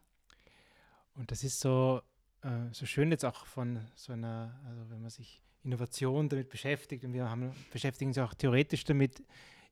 Und 1.14 1.30
das 1.30 1.44
ist 1.44 1.60
so, 1.60 2.02
äh, 2.42 2.72
so 2.72 2.86
schön 2.86 3.10
jetzt 3.10 3.24
auch 3.24 3.46
von 3.46 3.80
so 3.94 4.12
einer, 4.12 4.58
also 4.66 4.88
wenn 4.90 5.00
man 5.00 5.10
sich 5.10 5.42
Innovation 5.64 6.28
damit 6.28 6.48
beschäftigt 6.48 7.04
und 7.04 7.12
wir 7.12 7.28
haben, 7.28 7.52
beschäftigen 7.72 8.10
uns 8.10 8.18
auch 8.18 8.34
theoretisch 8.34 8.84
damit, 8.84 9.22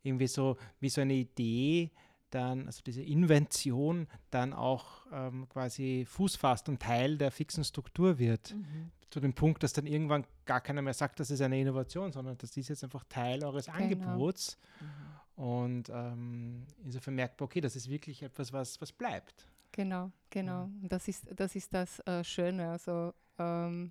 irgendwie 0.02 0.26
so 0.26 0.56
wie 0.80 0.88
so 0.88 1.00
eine 1.00 1.14
Idee 1.14 1.90
dann, 2.30 2.66
also 2.66 2.82
diese 2.84 3.02
Invention 3.02 4.08
dann 4.30 4.52
auch 4.52 5.06
ähm, 5.12 5.48
quasi 5.48 6.04
Fuß 6.08 6.36
fasst 6.36 6.68
und 6.68 6.80
Teil 6.80 7.18
der 7.18 7.30
fixen 7.30 7.62
Struktur 7.62 8.18
wird. 8.18 8.54
Mhm. 8.54 8.90
Zu 9.10 9.20
dem 9.20 9.34
Punkt, 9.34 9.62
dass 9.62 9.74
dann 9.74 9.86
irgendwann 9.86 10.24
gar 10.46 10.62
keiner 10.62 10.80
mehr 10.80 10.94
sagt, 10.94 11.20
das 11.20 11.30
ist 11.30 11.42
eine 11.42 11.60
Innovation, 11.60 12.10
sondern 12.12 12.38
das 12.38 12.56
ist 12.56 12.68
jetzt 12.68 12.82
einfach 12.82 13.04
Teil 13.08 13.44
eures 13.44 13.66
genau. 13.66 13.78
Angebots. 13.78 14.58
Mhm. 14.80 15.44
Und 15.44 15.90
ähm, 15.90 16.66
insofern 16.84 17.14
merkt 17.14 17.38
man, 17.40 17.46
okay, 17.46 17.60
das 17.60 17.76
ist 17.76 17.88
wirklich 17.90 18.22
etwas, 18.22 18.52
was, 18.52 18.80
was 18.80 18.92
bleibt. 18.92 19.46
Genau, 19.72 20.10
genau. 20.30 20.64
Ja. 20.64 20.70
Das 20.82 21.08
ist 21.08 21.26
das, 21.34 21.56
ist 21.56 21.72
das 21.72 21.98
äh, 22.00 22.24
Schöne. 22.24 22.70
Also 22.70 23.12
ähm, 23.38 23.90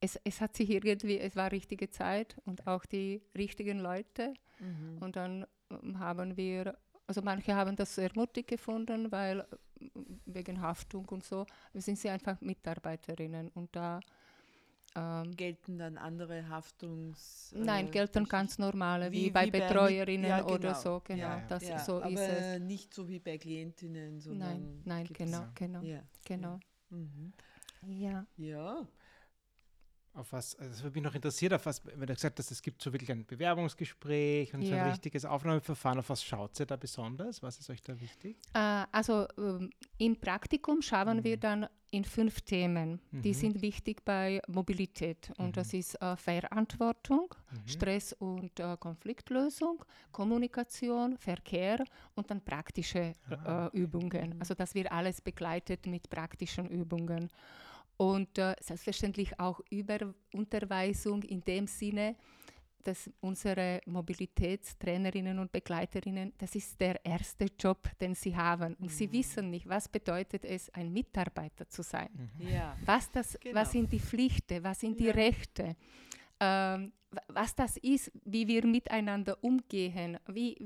es, 0.00 0.18
es 0.24 0.40
hat 0.40 0.56
sich 0.56 0.70
irgendwie, 0.70 1.18
es 1.18 1.36
war 1.36 1.50
richtige 1.50 1.90
Zeit 1.90 2.36
und 2.44 2.66
auch 2.66 2.84
die 2.84 3.22
richtigen 3.36 3.78
Leute. 3.78 4.34
Mhm. 4.60 4.98
Und 5.00 5.16
dann 5.16 5.46
ähm, 5.70 5.98
haben 5.98 6.36
wir, 6.36 6.76
also 7.06 7.22
manche 7.22 7.54
haben 7.54 7.76
das 7.76 7.94
sehr 7.94 8.10
mutig 8.14 8.46
gefunden, 8.46 9.10
weil 9.10 9.40
äh, 9.40 9.44
wegen 10.26 10.60
Haftung 10.60 11.06
und 11.08 11.24
so, 11.24 11.46
wir 11.72 11.82
sind 11.82 11.98
sie 11.98 12.10
einfach 12.10 12.40
Mitarbeiterinnen 12.40 13.48
und 13.54 13.74
da 13.74 14.00
ähm, 14.94 15.36
gelten 15.36 15.78
dann 15.78 15.98
andere 15.98 16.48
Haftungs... 16.48 17.52
Nein, 17.56 17.88
äh, 17.88 17.90
gelten 17.90 18.24
ganz 18.24 18.58
normale, 18.58 19.12
wie, 19.12 19.26
wie 19.26 19.30
bei 19.30 19.46
wie 19.46 19.50
Betreuerinnen 19.50 20.22
bei, 20.22 20.28
ja, 20.28 20.40
genau. 20.40 20.54
oder 20.54 20.74
so, 20.74 21.02
genau. 21.04 21.20
Ja, 21.20 21.44
das, 21.46 21.68
ja, 21.68 21.78
so 21.78 21.96
aber 21.96 22.10
ist 22.10 22.20
es. 22.20 22.60
nicht 22.60 22.94
so 22.94 23.08
wie 23.08 23.18
bei 23.18 23.36
Klientinnen, 23.36 24.20
sondern... 24.20 24.62
Nein, 24.62 24.82
nein, 24.84 25.08
genau, 25.12 25.44
genau, 25.54 25.82
genau. 26.24 26.58
Mhm. 26.90 27.32
Ja. 27.86 28.26
Ja 28.36 28.86
auf 30.14 30.32
was, 30.32 30.54
also 30.56 30.70
das 30.70 30.82
bin 30.82 30.96
ich 30.96 31.02
noch 31.02 31.14
interessiert, 31.14 31.52
auf 31.52 31.66
was, 31.66 31.84
wenn 31.84 32.06
du 32.06 32.14
gesagt 32.14 32.38
hast, 32.38 32.50
es 32.50 32.62
gibt 32.62 32.82
so 32.82 32.92
wirklich 32.92 33.10
ein 33.10 33.24
Bewerbungsgespräch 33.24 34.52
und 34.54 34.62
ja. 34.62 34.68
so 34.68 34.74
ein 34.74 34.90
richtiges 34.90 35.24
Aufnahmeverfahren, 35.24 35.98
auf 35.98 36.08
was 36.08 36.24
schaut 36.24 36.58
ihr 36.58 36.66
da 36.66 36.76
besonders? 36.76 37.42
Was 37.42 37.58
ist 37.58 37.70
euch 37.70 37.82
da 37.82 37.98
wichtig? 38.00 38.36
Äh, 38.54 38.84
also 38.90 39.26
ähm, 39.38 39.70
im 39.98 40.16
Praktikum 40.16 40.82
schauen 40.82 41.18
mhm. 41.18 41.24
wir 41.24 41.36
dann 41.36 41.66
in 41.90 42.04
fünf 42.04 42.40
Themen. 42.42 43.00
Mhm. 43.10 43.22
Die 43.22 43.34
sind 43.34 43.62
wichtig 43.62 44.04
bei 44.04 44.40
Mobilität 44.46 45.32
und 45.38 45.48
mhm. 45.48 45.52
das 45.52 45.72
ist 45.72 45.94
äh, 46.02 46.16
Verantwortung, 46.16 47.34
mhm. 47.50 47.68
Stress 47.68 48.12
und 48.12 48.58
äh, 48.60 48.76
Konfliktlösung, 48.78 49.84
Kommunikation, 50.12 51.16
Verkehr 51.16 51.84
und 52.14 52.30
dann 52.30 52.42
praktische 52.42 53.14
ah. 53.30 53.70
Äh, 53.72 53.78
Übungen. 53.78 54.34
Also 54.40 54.54
dass 54.54 54.74
wir 54.74 54.92
alles 54.92 55.20
begleitet 55.20 55.86
mit 55.86 56.10
praktischen 56.10 56.68
Übungen 56.68 57.30
und 57.98 58.38
äh, 58.38 58.54
selbstverständlich 58.60 59.38
auch 59.38 59.60
über 59.70 60.14
Unterweisung 60.32 61.22
in 61.24 61.44
dem 61.44 61.66
Sinne, 61.66 62.16
dass 62.84 63.10
unsere 63.20 63.80
Mobilitätstrainerinnen 63.86 65.38
und 65.38 65.50
Begleiterinnen, 65.52 66.32
das 66.38 66.54
ist 66.54 66.80
der 66.80 67.04
erste 67.04 67.46
Job, 67.58 67.90
den 68.00 68.14
sie 68.14 68.34
haben. 68.34 68.74
Und 68.74 68.86
mhm. 68.86 68.88
sie 68.88 69.12
wissen 69.12 69.50
nicht, 69.50 69.68
was 69.68 69.88
bedeutet 69.88 70.44
es, 70.44 70.70
ein 70.70 70.92
Mitarbeiter 70.92 71.68
zu 71.68 71.82
sein. 71.82 72.08
Mhm. 72.38 72.48
Ja. 72.48 72.76
Was, 72.84 73.10
das, 73.10 73.38
genau. 73.40 73.60
was 73.60 73.72
sind 73.72 73.92
die 73.92 74.00
Pflichten, 74.00 74.62
was 74.62 74.80
sind 74.80 74.98
die 74.98 75.10
Rechte, 75.10 75.76
ähm, 76.38 76.92
was 77.26 77.54
das 77.54 77.78
ist, 77.78 78.12
wie 78.24 78.46
wir 78.46 78.64
miteinander 78.64 79.42
umgehen, 79.42 80.18
wie, 80.28 80.56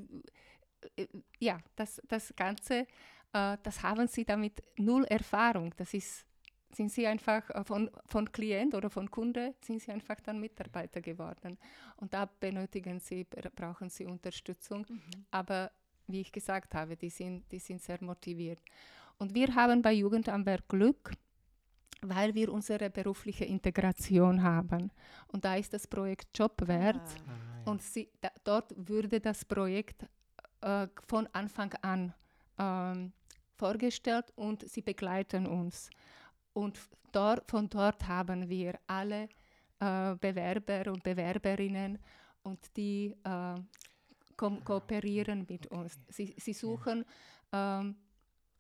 äh, 0.97 1.07
ja, 1.39 1.59
das, 1.75 2.01
das 2.07 2.35
Ganze, 2.37 2.87
äh, 3.33 3.57
das 3.63 3.83
haben 3.83 4.07
sie 4.07 4.25
damit 4.25 4.63
null 4.77 5.05
Erfahrung. 5.05 5.73
Das 5.79 5.95
ist 5.95 6.27
sind 6.75 6.91
sie 6.91 7.07
einfach 7.07 7.49
äh, 7.51 7.65
von, 7.65 7.91
von 8.07 8.31
Klient 8.31 8.75
oder 8.75 8.91
von 8.91 9.11
Kunde, 9.11 9.55
sind 9.61 9.81
sie 9.81 9.93
einfach 9.93 10.21
dann 10.21 10.41
Mitarbeiter 10.41 11.01
geworden. 11.01 11.59
Und 11.97 12.13
da 12.15 12.29
benötigen 12.41 12.99
sie, 12.99 13.25
brauchen 13.55 13.89
sie 13.89 14.07
Unterstützung. 14.07 14.87
Mhm. 14.89 15.01
Aber 15.31 15.71
wie 16.07 16.21
ich 16.21 16.33
gesagt 16.33 16.75
habe, 16.75 16.97
die 16.97 17.11
sind, 17.11 17.51
die 17.53 17.59
sind 17.59 17.81
sehr 17.81 18.03
motiviert. 18.03 18.61
Und 19.19 19.35
wir 19.35 19.55
haben 19.55 19.83
bei 19.83 19.93
Jugend 19.93 20.29
am 20.29 20.45
Werk 20.47 20.69
Glück, 20.69 21.13
weil 22.01 22.35
wir 22.35 22.53
unsere 22.53 22.91
berufliche 22.91 23.45
Integration 23.45 24.43
haben. 24.43 24.91
Und 25.29 25.45
da 25.45 25.57
ist 25.57 25.73
das 25.73 25.87
Projekt 25.87 26.37
Jobwert. 26.37 26.97
Ah. 26.97 27.63
Ah. 27.65 27.71
Und 27.71 27.83
sie, 27.83 28.09
da, 28.21 28.31
dort 28.43 28.75
würde 28.77 29.21
das 29.21 29.45
Projekt 29.45 30.05
äh, 30.63 30.89
von 31.07 31.29
Anfang 31.33 31.73
an 31.83 32.13
ähm, 32.59 33.13
vorgestellt 33.57 34.33
und 34.35 34.69
sie 34.69 34.83
begleiten 34.83 35.47
uns. 35.47 35.89
Und 36.53 36.79
dort, 37.13 37.51
von 37.51 37.69
dort 37.69 38.07
haben 38.07 38.49
wir 38.49 38.79
alle 38.87 39.29
äh, 39.81 40.15
Bewerber 40.17 40.91
und 40.93 41.03
Bewerberinnen 41.03 41.99
und 42.43 42.77
die 42.77 43.15
äh, 43.25 43.55
ko 44.37 44.51
kooperieren 44.65 45.47
mit 45.49 45.67
uns. 45.69 45.99
Sie, 46.09 46.35
sie 46.37 46.53
suchen, 46.53 47.05
ähm, 47.53 47.97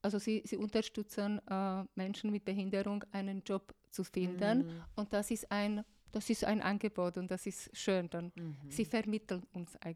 also 0.01 0.19
sie, 0.19 0.43
sie 0.45 0.57
unterstützen 0.57 1.41
äh, 1.49 1.85
Menschen 1.95 2.31
mit 2.31 2.45
Behinderung, 2.45 3.05
einen 3.13 3.43
Job 3.45 3.75
zu 3.91 4.05
finden. 4.05 4.67
Mhm. 4.67 4.85
Und 4.97 5.13
das 5.13 5.31
ist 5.31 5.51
ein 5.51 5.85
das 6.12 6.29
ist 6.29 6.44
ein 6.44 6.61
Angebot 6.61 7.16
und 7.16 7.31
das 7.31 7.46
ist 7.46 7.75
schön. 7.77 8.09
Dann 8.11 8.31
mhm. 8.35 8.57
Sie 8.68 8.85
vermitteln 8.85 9.42
uns 9.53 9.75
äh, 9.77 9.94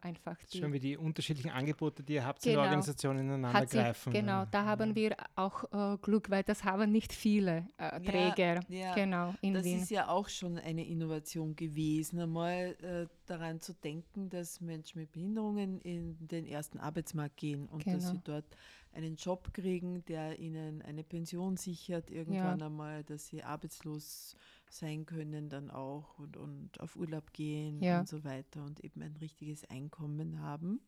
einfach. 0.00 0.36
Die 0.52 0.58
schön, 0.58 0.72
wie 0.72 0.78
die 0.78 0.96
unterschiedlichen 0.96 1.50
Angebote, 1.50 2.02
die 2.02 2.14
ihr 2.14 2.24
habt, 2.24 2.42
genau. 2.42 2.52
in 2.52 2.56
der 2.56 2.64
Organisation 2.64 3.18
ineinander 3.18 3.52
Hat 3.52 3.70
greifen. 3.70 4.12
genau, 4.12 4.46
da 4.50 4.64
haben 4.64 4.94
wir 4.94 5.14
auch 5.36 5.64
äh, 5.72 5.98
Glück, 5.98 6.30
weil 6.30 6.42
das 6.42 6.64
haben 6.64 6.90
nicht 6.90 7.12
viele 7.12 7.68
äh, 7.76 8.00
Träger. 8.00 8.60
Ja, 8.68 8.78
ja, 8.78 8.94
genau, 8.94 9.34
in 9.42 9.54
das 9.54 9.64
Wien. 9.64 9.82
ist 9.82 9.90
ja 9.90 10.08
auch 10.08 10.28
schon 10.28 10.58
eine 10.58 10.86
Innovation 10.86 11.54
gewesen, 11.54 12.18
einmal 12.18 12.74
äh, 12.82 13.06
daran 13.26 13.60
zu 13.60 13.74
denken, 13.74 14.30
dass 14.30 14.60
Menschen 14.60 15.00
mit 15.00 15.12
Behinderungen 15.12 15.80
in 15.82 16.16
den 16.26 16.46
ersten 16.46 16.78
Arbeitsmarkt 16.78 17.36
gehen 17.36 17.68
und 17.68 17.84
genau. 17.84 17.96
dass 17.96 18.08
sie 18.10 18.20
dort 18.24 18.46
einen 18.94 19.16
Job 19.16 19.52
kriegen, 19.52 20.02
der 20.06 20.38
ihnen 20.38 20.80
eine 20.80 21.04
Pension 21.04 21.58
sichert, 21.58 22.10
irgendwann 22.10 22.58
ja. 22.58 22.66
einmal, 22.66 23.04
dass 23.04 23.26
sie 23.26 23.42
arbeitslos 23.42 24.30
sind 24.30 24.57
sein 24.70 25.06
können 25.06 25.48
dann 25.48 25.70
auch 25.70 26.18
und, 26.18 26.36
und 26.36 26.80
auf 26.80 26.96
Urlaub 26.96 27.32
gehen 27.32 27.82
ja. 27.82 28.00
und 28.00 28.08
so 28.08 28.24
weiter 28.24 28.64
und 28.64 28.82
eben 28.84 29.02
ein 29.02 29.16
richtiges 29.16 29.64
Einkommen 29.70 30.40
haben. 30.40 30.80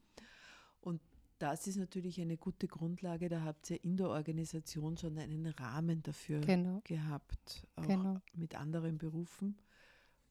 Und 0.80 1.00
das 1.38 1.66
ist 1.66 1.76
natürlich 1.76 2.20
eine 2.20 2.36
gute 2.36 2.68
Grundlage. 2.68 3.28
Da 3.28 3.42
habt 3.42 3.70
ihr 3.70 3.82
in 3.82 3.96
der 3.96 4.08
Organisation 4.10 4.96
schon 4.96 5.18
einen 5.18 5.46
Rahmen 5.46 6.02
dafür 6.02 6.40
genau. 6.40 6.82
gehabt, 6.84 7.66
auch 7.76 7.86
genau. 7.86 8.20
mit 8.34 8.54
anderen 8.54 8.98
Berufen. 8.98 9.56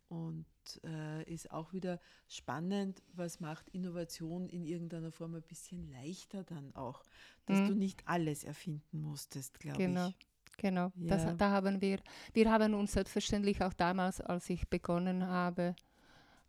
Und 0.08 0.46
äh, 0.84 1.24
ist 1.32 1.52
auch 1.52 1.74
wieder 1.74 2.00
spannend, 2.28 3.04
was 3.14 3.40
macht 3.40 3.70
Innovation 3.70 4.50
in 4.50 4.66
irgendeiner 4.66 5.12
Form 5.12 5.36
ein 5.36 5.44
bisschen 5.44 5.88
leichter 5.92 6.44
dann 6.44 6.76
auch, 6.76 7.04
dass 7.46 7.60
mhm. 7.60 7.68
du 7.68 7.76
nicht 7.76 8.08
alles 8.08 8.44
erfinden 8.44 9.02
musstest, 9.02 9.60
glaube 9.60 9.78
genau. 9.78 10.10
ich. 10.10 10.29
Genau, 10.60 10.92
ja. 10.98 11.16
das, 11.16 11.38
da 11.38 11.52
haben 11.52 11.82
wir, 11.82 12.00
wir 12.34 12.52
haben 12.52 12.74
uns 12.74 12.92
selbstverständlich 12.92 13.64
auch 13.64 13.74
damals, 13.74 14.20
als 14.20 14.50
ich 14.50 14.68
begonnen 14.68 15.26
habe, 15.26 15.74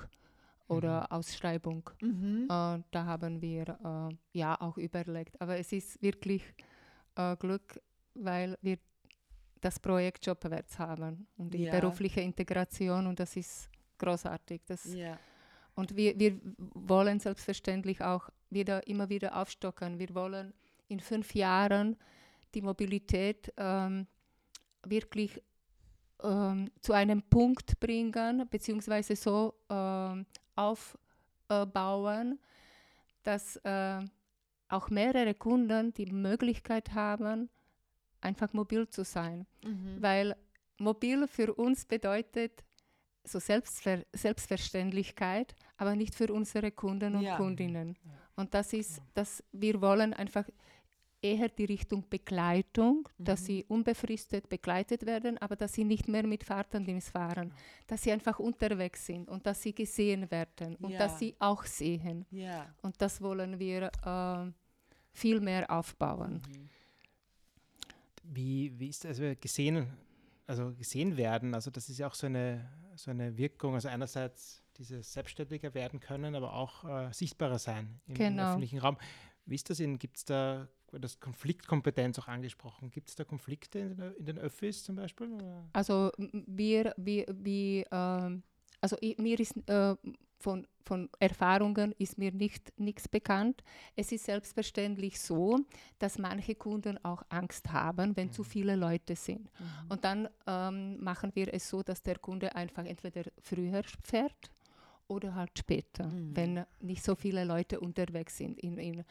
oder 0.68 1.00
mhm. 1.00 1.06
Ausschreibung, 1.10 1.90
mhm. 2.00 2.44
äh, 2.44 2.78
da 2.90 3.04
haben 3.04 3.42
wir 3.42 3.68
äh, 3.68 4.38
ja 4.38 4.58
auch 4.60 4.78
überlegt. 4.78 5.40
Aber 5.40 5.58
es 5.58 5.72
ist 5.72 6.00
wirklich 6.02 6.42
äh, 7.16 7.36
Glück, 7.36 7.80
weil 8.14 8.56
wir 8.62 8.78
das 9.60 9.78
Projekt 9.78 10.26
Jobwärts 10.26 10.78
haben 10.78 11.26
und 11.36 11.52
die 11.52 11.64
ja. 11.64 11.78
berufliche 11.78 12.20
Integration 12.20 13.06
und 13.06 13.20
das 13.20 13.36
ist 13.36 13.70
großartig. 13.98 14.62
Das, 14.66 14.92
ja. 14.92 15.18
Und 15.74 15.96
wir, 15.96 16.18
wir 16.18 16.40
wollen 16.74 17.20
selbstverständlich 17.20 18.02
auch 18.02 18.30
wieder, 18.50 18.86
immer 18.86 19.08
wieder 19.08 19.36
aufstocken. 19.36 19.98
Wir 19.98 20.14
wollen 20.14 20.52
in 20.88 21.00
fünf 21.00 21.34
Jahren 21.34 21.96
die 22.54 22.62
Mobilität 22.62 23.52
ähm, 23.56 24.06
wirklich 24.84 25.42
ähm, 26.22 26.70
zu 26.80 26.92
einem 26.92 27.22
Punkt 27.22 27.78
bringen, 27.78 28.46
beziehungsweise 28.48 29.16
so 29.16 29.54
ähm, 29.68 30.24
aufbauen, 30.54 32.38
dass 33.22 33.56
äh, 33.56 34.00
auch 34.68 34.90
mehrere 34.90 35.34
Kunden 35.34 35.92
die 35.92 36.06
Möglichkeit 36.06 36.94
haben, 36.94 37.50
einfach 38.20 38.52
mobil 38.52 38.88
zu 38.88 39.04
sein. 39.04 39.46
Mhm. 39.62 39.96
Weil 40.00 40.36
mobil 40.78 41.26
für 41.26 41.54
uns 41.54 41.84
bedeutet 41.84 42.64
so 43.26 43.38
Selbstver 43.38 44.04
Selbstverständlichkeit, 44.12 45.54
aber 45.76 45.94
nicht 45.96 46.14
für 46.14 46.32
unsere 46.32 46.70
Kunden 46.70 47.14
und 47.16 47.22
ja. 47.22 47.36
Kundinnen. 47.36 47.96
Und 48.36 48.54
das 48.54 48.72
ist, 48.72 49.02
dass 49.14 49.42
wir 49.52 49.80
wollen 49.80 50.12
einfach 50.14 50.44
eher 51.22 51.48
die 51.48 51.64
Richtung 51.64 52.04
Begleitung, 52.08 53.08
Mhm. 53.18 53.24
dass 53.24 53.46
sie 53.46 53.64
unbefristet 53.68 54.48
begleitet 54.48 55.06
werden, 55.06 55.38
aber 55.38 55.56
dass 55.56 55.72
sie 55.72 55.84
nicht 55.84 56.06
mehr 56.08 56.26
mit 56.26 56.44
Fahrtendienst 56.44 57.10
fahren, 57.10 57.52
dass 57.86 58.02
sie 58.02 58.12
einfach 58.12 58.38
unterwegs 58.38 59.06
sind 59.06 59.28
und 59.28 59.44
dass 59.46 59.62
sie 59.62 59.74
gesehen 59.74 60.30
werden 60.30 60.76
und 60.76 60.90
Ja. 60.90 60.98
dass 60.98 61.18
sie 61.18 61.34
auch 61.38 61.64
sehen. 61.64 62.26
Ja. 62.30 62.66
Und 62.82 63.00
das 63.00 63.20
wollen 63.22 63.58
wir 63.58 63.90
äh, 64.04 64.52
viel 65.12 65.40
mehr 65.40 65.68
aufbauen. 65.70 66.42
Mhm. 66.46 66.68
Wie, 68.22 68.72
wie 68.78 68.88
ist 68.88 69.04
das, 69.04 69.20
also 69.20 69.34
gesehen, 69.40 69.86
also 70.46 70.72
gesehen 70.74 71.16
werden? 71.16 71.54
Also 71.54 71.70
das 71.70 71.88
ist 71.88 71.98
ja 71.98 72.06
auch 72.08 72.14
so 72.14 72.26
eine, 72.26 72.68
so 72.96 73.10
eine 73.10 73.36
Wirkung. 73.36 73.74
Also 73.74 73.88
einerseits 73.88 74.62
dieses 74.76 75.12
selbstständiger 75.12 75.74
werden 75.74 76.00
können, 76.00 76.34
aber 76.34 76.52
auch 76.54 76.84
äh, 76.84 77.12
sichtbarer 77.12 77.58
sein 77.58 78.00
im, 78.06 78.14
Genau. 78.14 78.48
öffentlichen 78.50 78.78
Raum. 78.78 78.96
Wie 79.44 79.54
ist 79.54 79.70
das 79.70 79.80
in, 79.80 79.98
gibt 79.98 80.18
es 80.18 80.24
da, 80.24 80.68
das 80.92 81.20
Konfliktkompetenz 81.20 82.18
auch 82.18 82.28
angesprochen, 82.28 82.90
gibt 82.90 83.08
es 83.08 83.14
da 83.14 83.24
Konflikte 83.24 83.78
in 83.78 83.96
den, 83.96 84.14
in 84.14 84.24
den 84.26 84.38
Öffis 84.38 84.82
zum 84.82 84.96
Beispiel? 84.96 85.32
Oder? 85.32 85.68
Also 85.72 86.10
wir, 86.18 86.94
wir, 86.96 87.26
wir 87.28 87.86
ähm, 87.90 88.42
also 88.86 88.96
i- 89.02 89.16
mir 89.18 89.38
ist 89.40 89.54
äh, 89.68 89.96
von, 90.38 90.66
von 90.84 91.08
Erfahrungen 91.18 91.92
ist 91.98 92.18
mir 92.18 92.30
nicht 92.32 92.72
nichts 92.78 93.08
bekannt. 93.08 93.62
Es 93.96 94.12
ist 94.12 94.24
selbstverständlich 94.26 95.18
so, 95.18 95.58
dass 95.98 96.18
manche 96.18 96.54
Kunden 96.54 96.96
auch 97.04 97.22
Angst 97.30 97.72
haben, 97.72 98.14
wenn 98.16 98.30
zu 98.30 98.44
viele 98.44 98.76
Leute 98.76 99.16
sind. 99.16 99.44
Mhm. 99.58 99.90
Und 99.92 100.04
dann 100.04 100.28
ähm, 100.46 101.02
machen 101.02 101.30
wir 101.34 101.52
es 101.54 101.68
so, 101.68 101.82
dass 101.82 102.02
der 102.02 102.18
Kunde 102.18 102.54
einfach 102.54 102.84
entweder 102.84 103.22
früher 103.40 103.82
fährt 104.02 104.50
oder 105.08 105.34
halt 105.34 105.58
später, 105.58 106.06
Mhm. 106.06 106.36
wenn 106.36 106.64
nicht 106.80 107.02
so 107.02 107.14
viele 107.14 107.44
Leute 107.44 107.80
unterwegs 107.80 108.36
sind 108.36 108.58
in, 108.60 108.78
in 108.78 109.04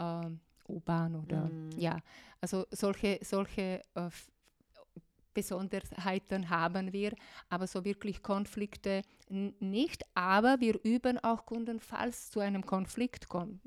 ähm, 0.00 0.40
U-Bahn 0.68 1.14
oder 1.14 1.48
Mhm. 1.48 1.70
ja. 1.78 1.98
Also 2.40 2.66
solche, 2.70 3.18
solche 3.22 3.80
äh, 3.94 4.10
Besonderheiten 5.34 6.48
haben 6.48 6.92
wir, 6.92 7.12
aber 7.48 7.66
so 7.66 7.84
wirklich 7.84 8.22
Konflikte 8.22 9.02
nicht. 9.28 10.04
Aber 10.14 10.60
wir 10.60 10.78
üben 10.84 11.18
auch 11.18 11.44
Kunden, 11.44 11.80
falls 11.80 12.30
zu 12.30 12.40
einem 12.40 12.64
Konflikt 12.64 13.28
kommt 13.28 13.60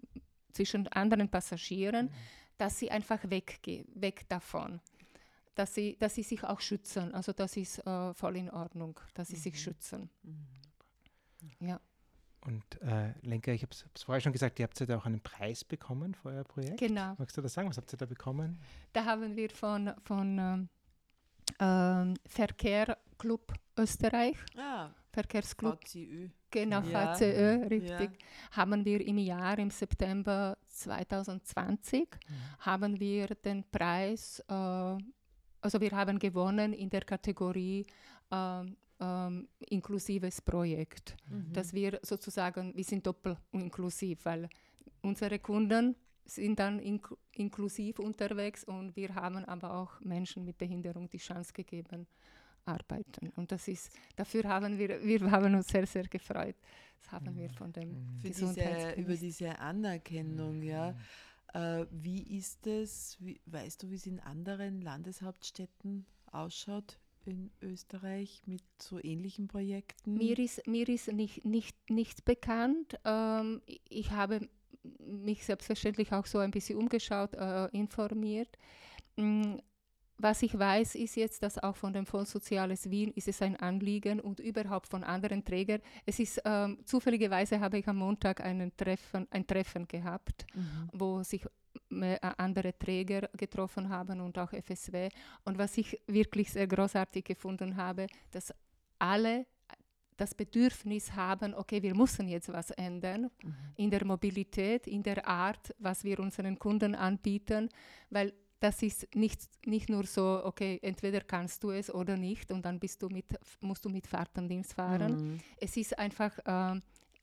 zwischen 0.53 0.87
anderen 0.87 1.29
Passagieren, 1.29 2.09
dass 2.57 2.79
sie 2.79 2.89
einfach 2.89 3.19
weggehen, 3.29 3.85
weg 3.93 4.27
davon. 4.29 4.81
Dass 5.53 5.73
sie, 5.75 5.97
dass 5.99 6.15
sie 6.15 6.23
sich 6.23 6.43
auch 6.43 6.59
schützen. 6.61 7.13
Also 7.13 7.33
das 7.33 7.57
ist 7.57 7.85
äh, 7.85 8.13
voll 8.13 8.37
in 8.37 8.49
Ordnung, 8.49 8.99
dass 9.13 9.27
sie 9.29 9.35
sich 9.35 9.59
schützen. 9.61 10.09
Mhm. 10.23 10.47
Ja, 11.59 11.79
Und 12.41 12.81
äh, 12.81 13.13
Lenka, 13.21 13.51
ich 13.51 13.63
habe 13.63 13.71
es 13.73 14.03
vorher 14.03 14.21
schon 14.21 14.33
gesagt, 14.33 14.59
ihr 14.59 14.63
habt 14.63 14.79
ja 14.79 14.85
da 14.85 14.97
auch 14.97 15.05
einen 15.05 15.21
Preis 15.21 15.63
bekommen 15.63 16.13
für 16.13 16.29
euer 16.29 16.43
Projekt. 16.43 16.79
genau. 16.79 17.15
Magst 17.17 17.37
du 17.37 17.41
das 17.41 17.53
sagen? 17.53 17.69
Was 17.69 17.77
habt 17.77 17.91
ihr 17.93 17.97
da 17.97 18.05
bekommen? 18.05 18.59
Da 18.93 19.05
haben 19.05 19.35
wir 19.35 19.49
von, 19.49 19.93
von 20.03 20.69
ähm, 21.59 22.15
Verkehrclub 22.25 23.53
Österreich, 23.77 24.37
Ah, 24.57 24.89
Verkehrsclub, 25.11 25.79
VCÜ. 25.83 26.29
genau, 26.51 26.81
Ja. 26.81 27.13
VCÖ, 27.15 27.67
richtig, 27.67 28.09
Ja. 28.11 28.57
haben 28.57 28.83
wir 28.85 29.01
im 29.05 29.17
Jahr, 29.19 29.57
im 29.59 29.69
September 29.69 30.57
2020, 30.65 32.07
haben 32.59 32.99
wir 32.99 33.27
den 33.27 33.63
Preis, 33.71 34.39
äh, 34.47 34.53
also 34.53 35.79
wir 35.81 35.91
haben 35.91 36.17
gewonnen 36.19 36.73
in 36.73 36.89
der 36.89 37.01
Kategorie 37.01 37.85
ähm, 38.31 38.75
ähm, 38.99 39.47
inklusives 39.69 40.41
Projekt. 40.41 41.15
Mhm. 41.29 41.53
dass 41.53 41.71
wir 41.73 41.99
sozusagen, 42.03 42.75
wir 42.75 42.83
sind 42.83 43.05
doppelt 43.05 43.37
inklusiv, 43.51 44.25
weil 44.25 44.49
unsere 45.03 45.37
Kunden 45.39 45.95
sind 46.27 46.59
dann 46.59 46.79
ink 46.79 47.15
inklusiv 47.31 47.99
unterwegs 47.99 48.63
und 48.63 48.95
wir 48.95 49.15
haben 49.15 49.45
aber 49.45 49.73
auch 49.73 49.99
Menschen 50.01 50.43
mit 50.43 50.57
Behinderung 50.57 51.09
die 51.09 51.17
Chance 51.17 51.53
gegeben, 51.53 52.07
arbeiten. 52.65 53.31
Und 53.35 53.51
das 53.51 53.67
ist, 53.67 53.91
dafür 54.15 54.43
haben 54.45 54.77
wir, 54.77 55.01
wir 55.03 55.31
haben 55.31 55.55
uns 55.55 55.67
sehr, 55.67 55.87
sehr 55.87 56.07
gefreut. 56.07 56.55
Das 57.01 57.11
haben 57.11 57.35
wir 57.35 57.49
von 57.51 57.71
dem 57.71 58.19
Für 58.21 58.29
diese, 58.29 58.93
über 58.97 59.15
diese 59.15 59.57
Anerkennung, 59.59 60.61
ja. 60.61 60.95
Äh, 61.53 61.85
wie 61.91 62.37
ist 62.37 62.67
es, 62.67 63.17
wie, 63.19 63.39
weißt 63.45 63.83
du, 63.83 63.89
wie 63.89 63.95
es 63.95 64.05
in 64.05 64.19
anderen 64.19 64.81
Landeshauptstädten 64.81 66.05
ausschaut 66.31 66.99
in 67.25 67.51
Österreich 67.61 68.41
mit 68.45 68.63
so 68.79 69.01
ähnlichen 69.01 69.47
Projekten? 69.47 70.15
Mir 70.15 70.37
ist, 70.39 70.65
mir 70.67 70.87
ist 70.89 71.11
nicht, 71.11 71.45
nicht, 71.45 71.89
nicht 71.89 72.25
bekannt. 72.25 72.99
Ähm, 73.05 73.61
ich 73.87 74.11
habe 74.11 74.49
mich 74.99 75.45
selbstverständlich 75.45 76.11
auch 76.13 76.25
so 76.25 76.39
ein 76.39 76.51
bisschen 76.51 76.77
umgeschaut, 76.79 77.35
äh, 77.35 77.65
informiert. 77.67 78.57
Mm, 79.17 79.55
Was 80.19 80.41
ich 80.41 80.57
weiß, 80.57 80.95
ist 80.95 81.15
jetzt, 81.15 81.43
dass 81.43 81.59
auch 81.59 81.75
von 81.75 81.93
dem 81.93 82.07
Fonds 82.07 82.31
Soziales 82.31 82.89
Wien 82.89 83.11
ist 83.13 83.27
es 83.27 83.39
ein 83.43 83.55
Anliegen 83.55 84.19
und 84.19 84.39
überhaupt 84.39 84.87
von 84.87 85.03
anderen 85.03 85.43
Trägern. 85.45 85.79
Es 86.07 86.17
ist 86.19 86.41
ähm, 86.43 86.79
zufälligerweise 86.85 87.59
habe 87.59 87.77
ich 87.77 87.87
am 87.87 87.97
Montag 87.97 88.41
einen 88.41 88.75
Treffen, 88.75 89.27
ein 89.29 89.45
Treffen 89.45 89.87
gehabt 89.87 90.47
Mhm. 90.55 90.89
wo 90.93 91.21
sich 91.21 91.45
äh, 91.91 92.17
andere 92.37 92.75
Träger 92.77 93.29
getroffen 93.37 93.89
haben 93.89 94.19
und 94.19 94.39
auch 94.39 94.51
FSW. 94.53 95.09
Und 95.45 95.59
was 95.59 95.77
ich 95.77 96.01
wirklich 96.07 96.51
sehr 96.51 96.65
großartig 96.67 97.23
gefunden 97.23 97.77
habe, 97.77 98.07
dass 98.31 98.51
alle 98.99 99.45
das 100.17 100.33
Bedürfnis 100.33 101.13
haben, 101.13 101.53
okay, 101.53 101.81
wir 101.81 101.95
müssen 101.95 102.27
jetzt 102.27 102.51
was 102.51 102.71
ändern 102.71 103.29
Mhm. 103.43 103.55
in 103.75 103.89
der 103.91 104.03
Mobilität, 104.05 104.87
in 104.87 105.03
der 105.03 105.27
Art, 105.27 105.73
was 105.79 106.03
wir 106.03 106.19
unseren 106.19 106.57
Kunden 106.59 106.95
anbieten, 106.95 107.69
weil 108.09 108.33
das 108.59 108.81
ist 108.81 109.15
nicht, 109.15 109.41
nicht 109.65 109.87
nur 109.89 110.05
so, 110.05 110.41
okay, 110.43 110.79
entweder 110.81 111.21
kannst 111.21 111.63
du 111.63 111.69
es 111.69 111.93
oder 111.93 112.17
nicht 112.17 112.51
und 112.51 112.65
dann 112.65 112.79
bist 112.79 113.01
du 113.03 113.07
mit, 113.09 113.25
musst 113.61 113.85
du 113.85 113.89
mit 113.89 114.07
Fahrtendienst 114.07 114.73
fahren. 114.73 115.13
Mhm. 115.33 115.39
Es 115.57 115.77
ist 115.77 115.97
einfach, 115.97 116.37
ähm, 116.45 116.81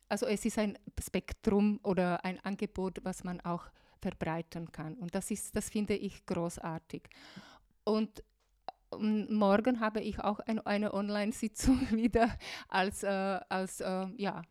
also 0.09 0.27
es 0.27 0.45
ist 0.45 0.59
ein 0.59 0.79
Spektrum 1.01 1.81
oder 1.83 2.25
ein 2.25 2.39
Angebot, 2.45 3.01
was 3.03 3.25
man 3.25 3.41
auch 3.41 3.65
verbreiten 4.01 4.71
kann. 4.71 4.95
Und 4.95 5.15
das 5.15 5.31
ist, 5.33 5.57
das 5.57 5.71
finde 5.71 5.97
ich 5.97 6.25
großartig. 6.25 7.03
Und 7.83 8.23
morgen 8.99 9.81
habe 9.81 10.01
ich 10.01 10.21
auch 10.21 10.41
ein, 10.41 10.59
eine 10.61 10.95
Online-Sitzung 10.95 11.79
wieder 11.91 12.31
als, 12.69 13.03
äh, 13.03 13.09
als 13.49 13.81
äh, 13.81 14.07
ja, 14.17 14.43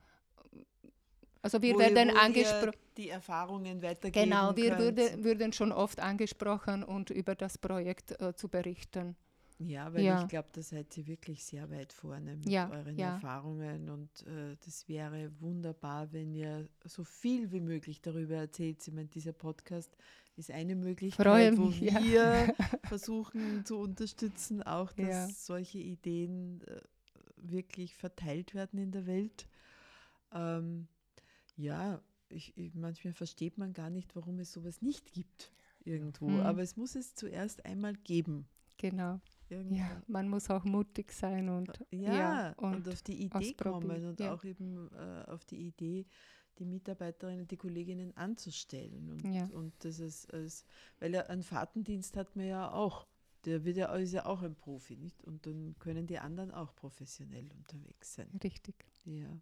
also 1.42 1.62
wir 1.62 1.76
Wo 1.76 1.80
werden 1.80 2.10
angesprochen. 2.10 2.80
Die 2.96 3.10
Erfahrungen 3.10 3.82
weitergeben 3.82 4.30
Genau, 4.30 4.56
wir 4.56 4.78
würde, 4.78 5.24
würden 5.24 5.52
schon 5.52 5.72
oft 5.72 6.00
angesprochen 6.00 6.84
und 6.84 7.10
über 7.10 7.36
das 7.36 7.58
Projekt 7.58 8.20
äh, 8.22 8.34
zu 8.36 8.48
berichten. 8.50 9.16
Ja, 9.60 9.94
weil 9.94 10.04
Ja. 10.04 10.22
ich 10.22 10.28
glaube, 10.28 10.50
da 10.52 10.62
seid 10.62 10.96
ihr 10.98 11.08
wirklich 11.08 11.44
sehr 11.44 11.70
weit 11.70 11.94
vorne 11.94 12.36
mit 12.38 12.48
Ja, 12.50 12.70
euren 12.70 12.98
ja. 12.98 13.14
Erfahrungen 13.16 13.90
und 13.90 14.26
äh, 14.28 14.56
das 14.66 14.88
wäre 14.88 15.32
wunderbar, 15.40 16.12
wenn 16.12 16.34
ihr 16.34 16.68
so 16.86 17.04
viel 17.04 17.52
wie 17.52 17.62
möglich 17.62 18.02
darüber 18.02 18.36
erzählt. 18.36 18.86
Ich 18.88 18.94
meine, 18.94 19.08
dieser 19.08 19.34
Podcast 19.34 19.96
ist 20.36 20.52
eine 20.52 20.76
Möglichkeit, 20.76 21.26
Freue 21.26 21.58
wo 21.58 21.70
ja. 21.70 22.02
wir 22.04 22.56
versuchen 22.86 23.66
zu 23.66 23.78
unterstützen, 23.78 24.64
auch 24.64 24.92
dass 24.94 25.08
Ja. 25.08 25.28
solche 25.30 25.80
Ideen 25.80 26.62
äh, 26.62 26.82
wirklich 27.38 27.96
verteilt 27.96 28.54
werden 28.56 28.80
in 28.80 28.92
der 28.92 29.06
Welt. 29.06 29.48
Ähm, 30.34 30.88
ja, 31.56 32.02
ich, 32.30 32.58
ich, 32.58 32.74
manchmal 32.74 33.14
versteht 33.14 33.58
man 33.58 33.74
gar 33.74 33.90
nicht, 33.90 34.16
warum 34.16 34.40
es 34.40 34.52
sowas 34.52 34.82
nicht 34.82 35.14
gibt 35.14 35.52
irgendwo, 35.84 36.30
Mhm. 36.30 36.40
aber 36.40 36.62
es 36.62 36.78
muss 36.78 36.96
es 36.96 37.14
zuerst 37.16 37.66
einmal 37.66 37.94
geben. 37.94 38.48
Genau. 38.78 39.20
Irgendwo. 39.50 39.76
Ja, 39.76 40.02
man 40.08 40.30
muss 40.30 40.50
auch 40.50 40.64
mutig 40.64 41.12
sein 41.12 41.48
und 41.50 41.70
Ja, 41.92 42.54
und, 42.54 42.76
und 42.76 42.90
auf 42.90 43.02
die 43.04 43.22
Idee 43.24 43.54
kommen 43.54 44.06
und 44.06 44.20
ja. 44.20 44.34
auch 44.34 44.44
eben 44.46 44.90
äh, 44.96 45.30
auf 45.30 45.46
die 45.46 45.68
Idee, 45.68 46.06
die 46.60 46.66
Mitarbeiterinnen, 46.66 47.48
die 47.48 47.58
Kolleginnen 47.58 48.16
anzustellen. 48.16 49.10
Und, 49.10 49.24
Ja. 49.34 49.46
und 49.54 49.74
das 49.84 50.00
ist, 50.00 50.34
als, 50.34 50.66
weil 51.00 51.14
ja 51.14 51.22
einen 51.28 51.44
Fahrtendienst 51.44 52.16
hat 52.18 52.36
man 52.36 52.46
ja 52.48 52.72
auch. 52.72 53.08
Der 53.46 53.66
wird 53.66 53.76
ja, 53.76 53.94
ist 53.96 54.14
ja 54.14 54.26
auch 54.26 54.42
ein 54.42 54.56
Profi, 54.56 54.96
nicht? 54.96 55.22
Und 55.24 55.46
dann 55.46 55.76
können 55.80 56.08
die 56.08 56.18
anderen 56.20 56.52
auch 56.52 56.74
professionell 56.76 57.52
unterwegs 57.52 58.14
sein. 58.14 58.30
richtig. 58.44 58.86
Ja. 59.06 59.38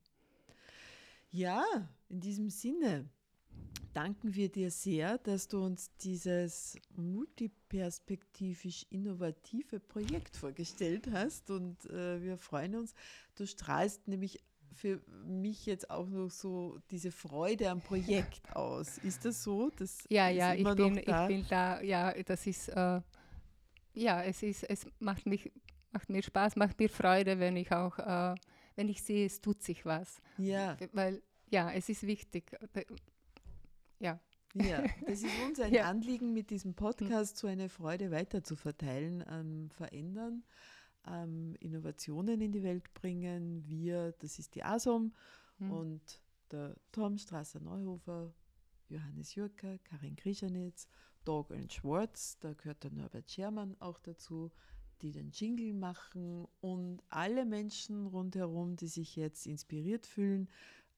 Ja, 1.32 1.63
in 2.10 2.19
diesem 2.19 2.50
Sinne 2.50 3.08
danken 3.93 4.34
wir 4.34 4.50
dir 4.50 4.71
sehr, 4.71 5.17
dass 5.19 5.47
du 5.47 5.63
uns 5.63 5.95
dieses 5.97 6.78
multiperspektivisch 6.95 8.86
innovative 8.89 9.80
Projekt 9.80 10.36
vorgestellt 10.36 11.10
hast 11.12 11.50
und 11.52 11.86
äh, 11.86 12.21
wir 12.21 12.38
freuen 12.38 12.76
uns. 12.76 12.93
Du 13.36 13.45
strahlst 13.45 14.08
nämlich 14.08 14.39
für 14.74 15.02
mich 15.26 15.66
jetzt 15.66 15.90
auch 15.90 16.08
noch 16.08 16.30
so 16.30 16.80
diese 16.90 17.12
Freude 17.12 17.70
am 17.70 17.82
Projekt 17.82 18.56
aus. 18.56 18.98
Ist 19.00 19.26
das 19.26 19.44
so? 19.44 19.70
Das 19.70 20.00
Ja, 20.10 20.30
ja, 20.30 20.54
ich 20.54 20.64
bin, 20.64 20.94
noch 20.94 21.00
ich 21.00 21.06
da? 21.06 21.28
bin 21.28 21.46
da, 21.50 21.82
ja, 21.82 22.14
das 22.24 22.48
ist, 22.48 22.70
äh, 22.70 23.02
ja, 23.94 24.24
es 24.24 24.44
ist, 24.44 24.64
es 24.64 24.86
macht 25.00 25.26
mich, 25.26 25.52
macht 25.92 26.10
mir 26.10 26.24
Spaß, 26.24 26.56
macht 26.56 26.80
mir 26.80 26.90
Freude, 26.90 27.40
wenn 27.40 27.58
ich 27.58 27.72
auch, 27.72 28.00
äh, 28.00 28.36
wenn 28.76 28.88
ich 28.90 29.04
sehe, 29.04 29.26
es 29.26 29.42
tut 29.42 29.62
sich 29.62 29.86
was. 29.86 30.22
Ja, 30.38 30.78
Weil, 30.94 31.22
ja, 31.50 31.72
es 31.72 31.90
ist 31.90 32.04
wichtig. 32.08 32.52
Ja, 34.00 34.20
Ja, 34.54 34.84
das 35.06 35.22
ist 35.22 35.32
uns 35.46 35.60
ein 35.60 35.74
ja. 35.74 35.90
Anliegen, 35.90 36.34
mit 36.34 36.50
diesem 36.50 36.74
Podcast 36.74 37.38
so 37.38 37.48
eine 37.48 37.70
Freude 37.70 38.12
weiter 38.12 38.44
zu 38.44 38.56
verteilen, 38.56 39.24
ähm, 39.30 39.70
verändern, 39.70 40.44
ähm, 41.08 41.56
Innovationen 41.60 42.42
in 42.42 42.52
die 42.52 42.64
Welt 42.64 42.94
bringen. 42.94 43.64
Wir, 43.68 44.14
das 44.20 44.40
ist 44.40 44.56
die 44.56 44.64
ASOM 44.64 45.14
mhm. 45.60 45.72
und 45.72 46.22
der 46.52 46.76
Tom 46.92 47.18
Strasser-Neuhofer, 47.18 48.34
Johannes 48.90 49.36
Jürker, 49.36 49.78
Karin 49.80 50.16
Krischanitz, 50.16 50.88
Dog 51.24 51.52
and 51.52 51.72
Schwartz, 51.72 52.38
da 52.40 52.54
gehört 52.54 52.84
der 52.84 52.92
Norbert 52.92 53.30
Schermann 53.30 53.76
auch 53.80 54.00
dazu, 54.00 54.52
die 55.02 55.12
den 55.12 55.32
Jingle 55.32 55.74
machen 55.74 56.48
und 56.62 57.02
alle 57.10 57.46
Menschen 57.46 58.08
rundherum, 58.08 58.76
die 58.76 58.88
sich 58.88 59.16
jetzt 59.16 59.48
inspiriert 59.48 60.06
fühlen, 60.06 60.50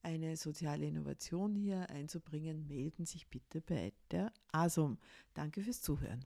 eine 0.02 0.36
soziale 0.36 0.86
Innovation 0.86 1.56
hier 1.56 1.89
einzubringen, 1.89 2.68
melden 2.68 3.06
sich 3.06 3.28
bitte 3.28 3.62
bei 3.62 3.94
der 4.12 4.34
ASOM. 4.52 4.98
Danke 5.34 5.62
fürs 5.62 5.82
Zuhören. 5.82 6.26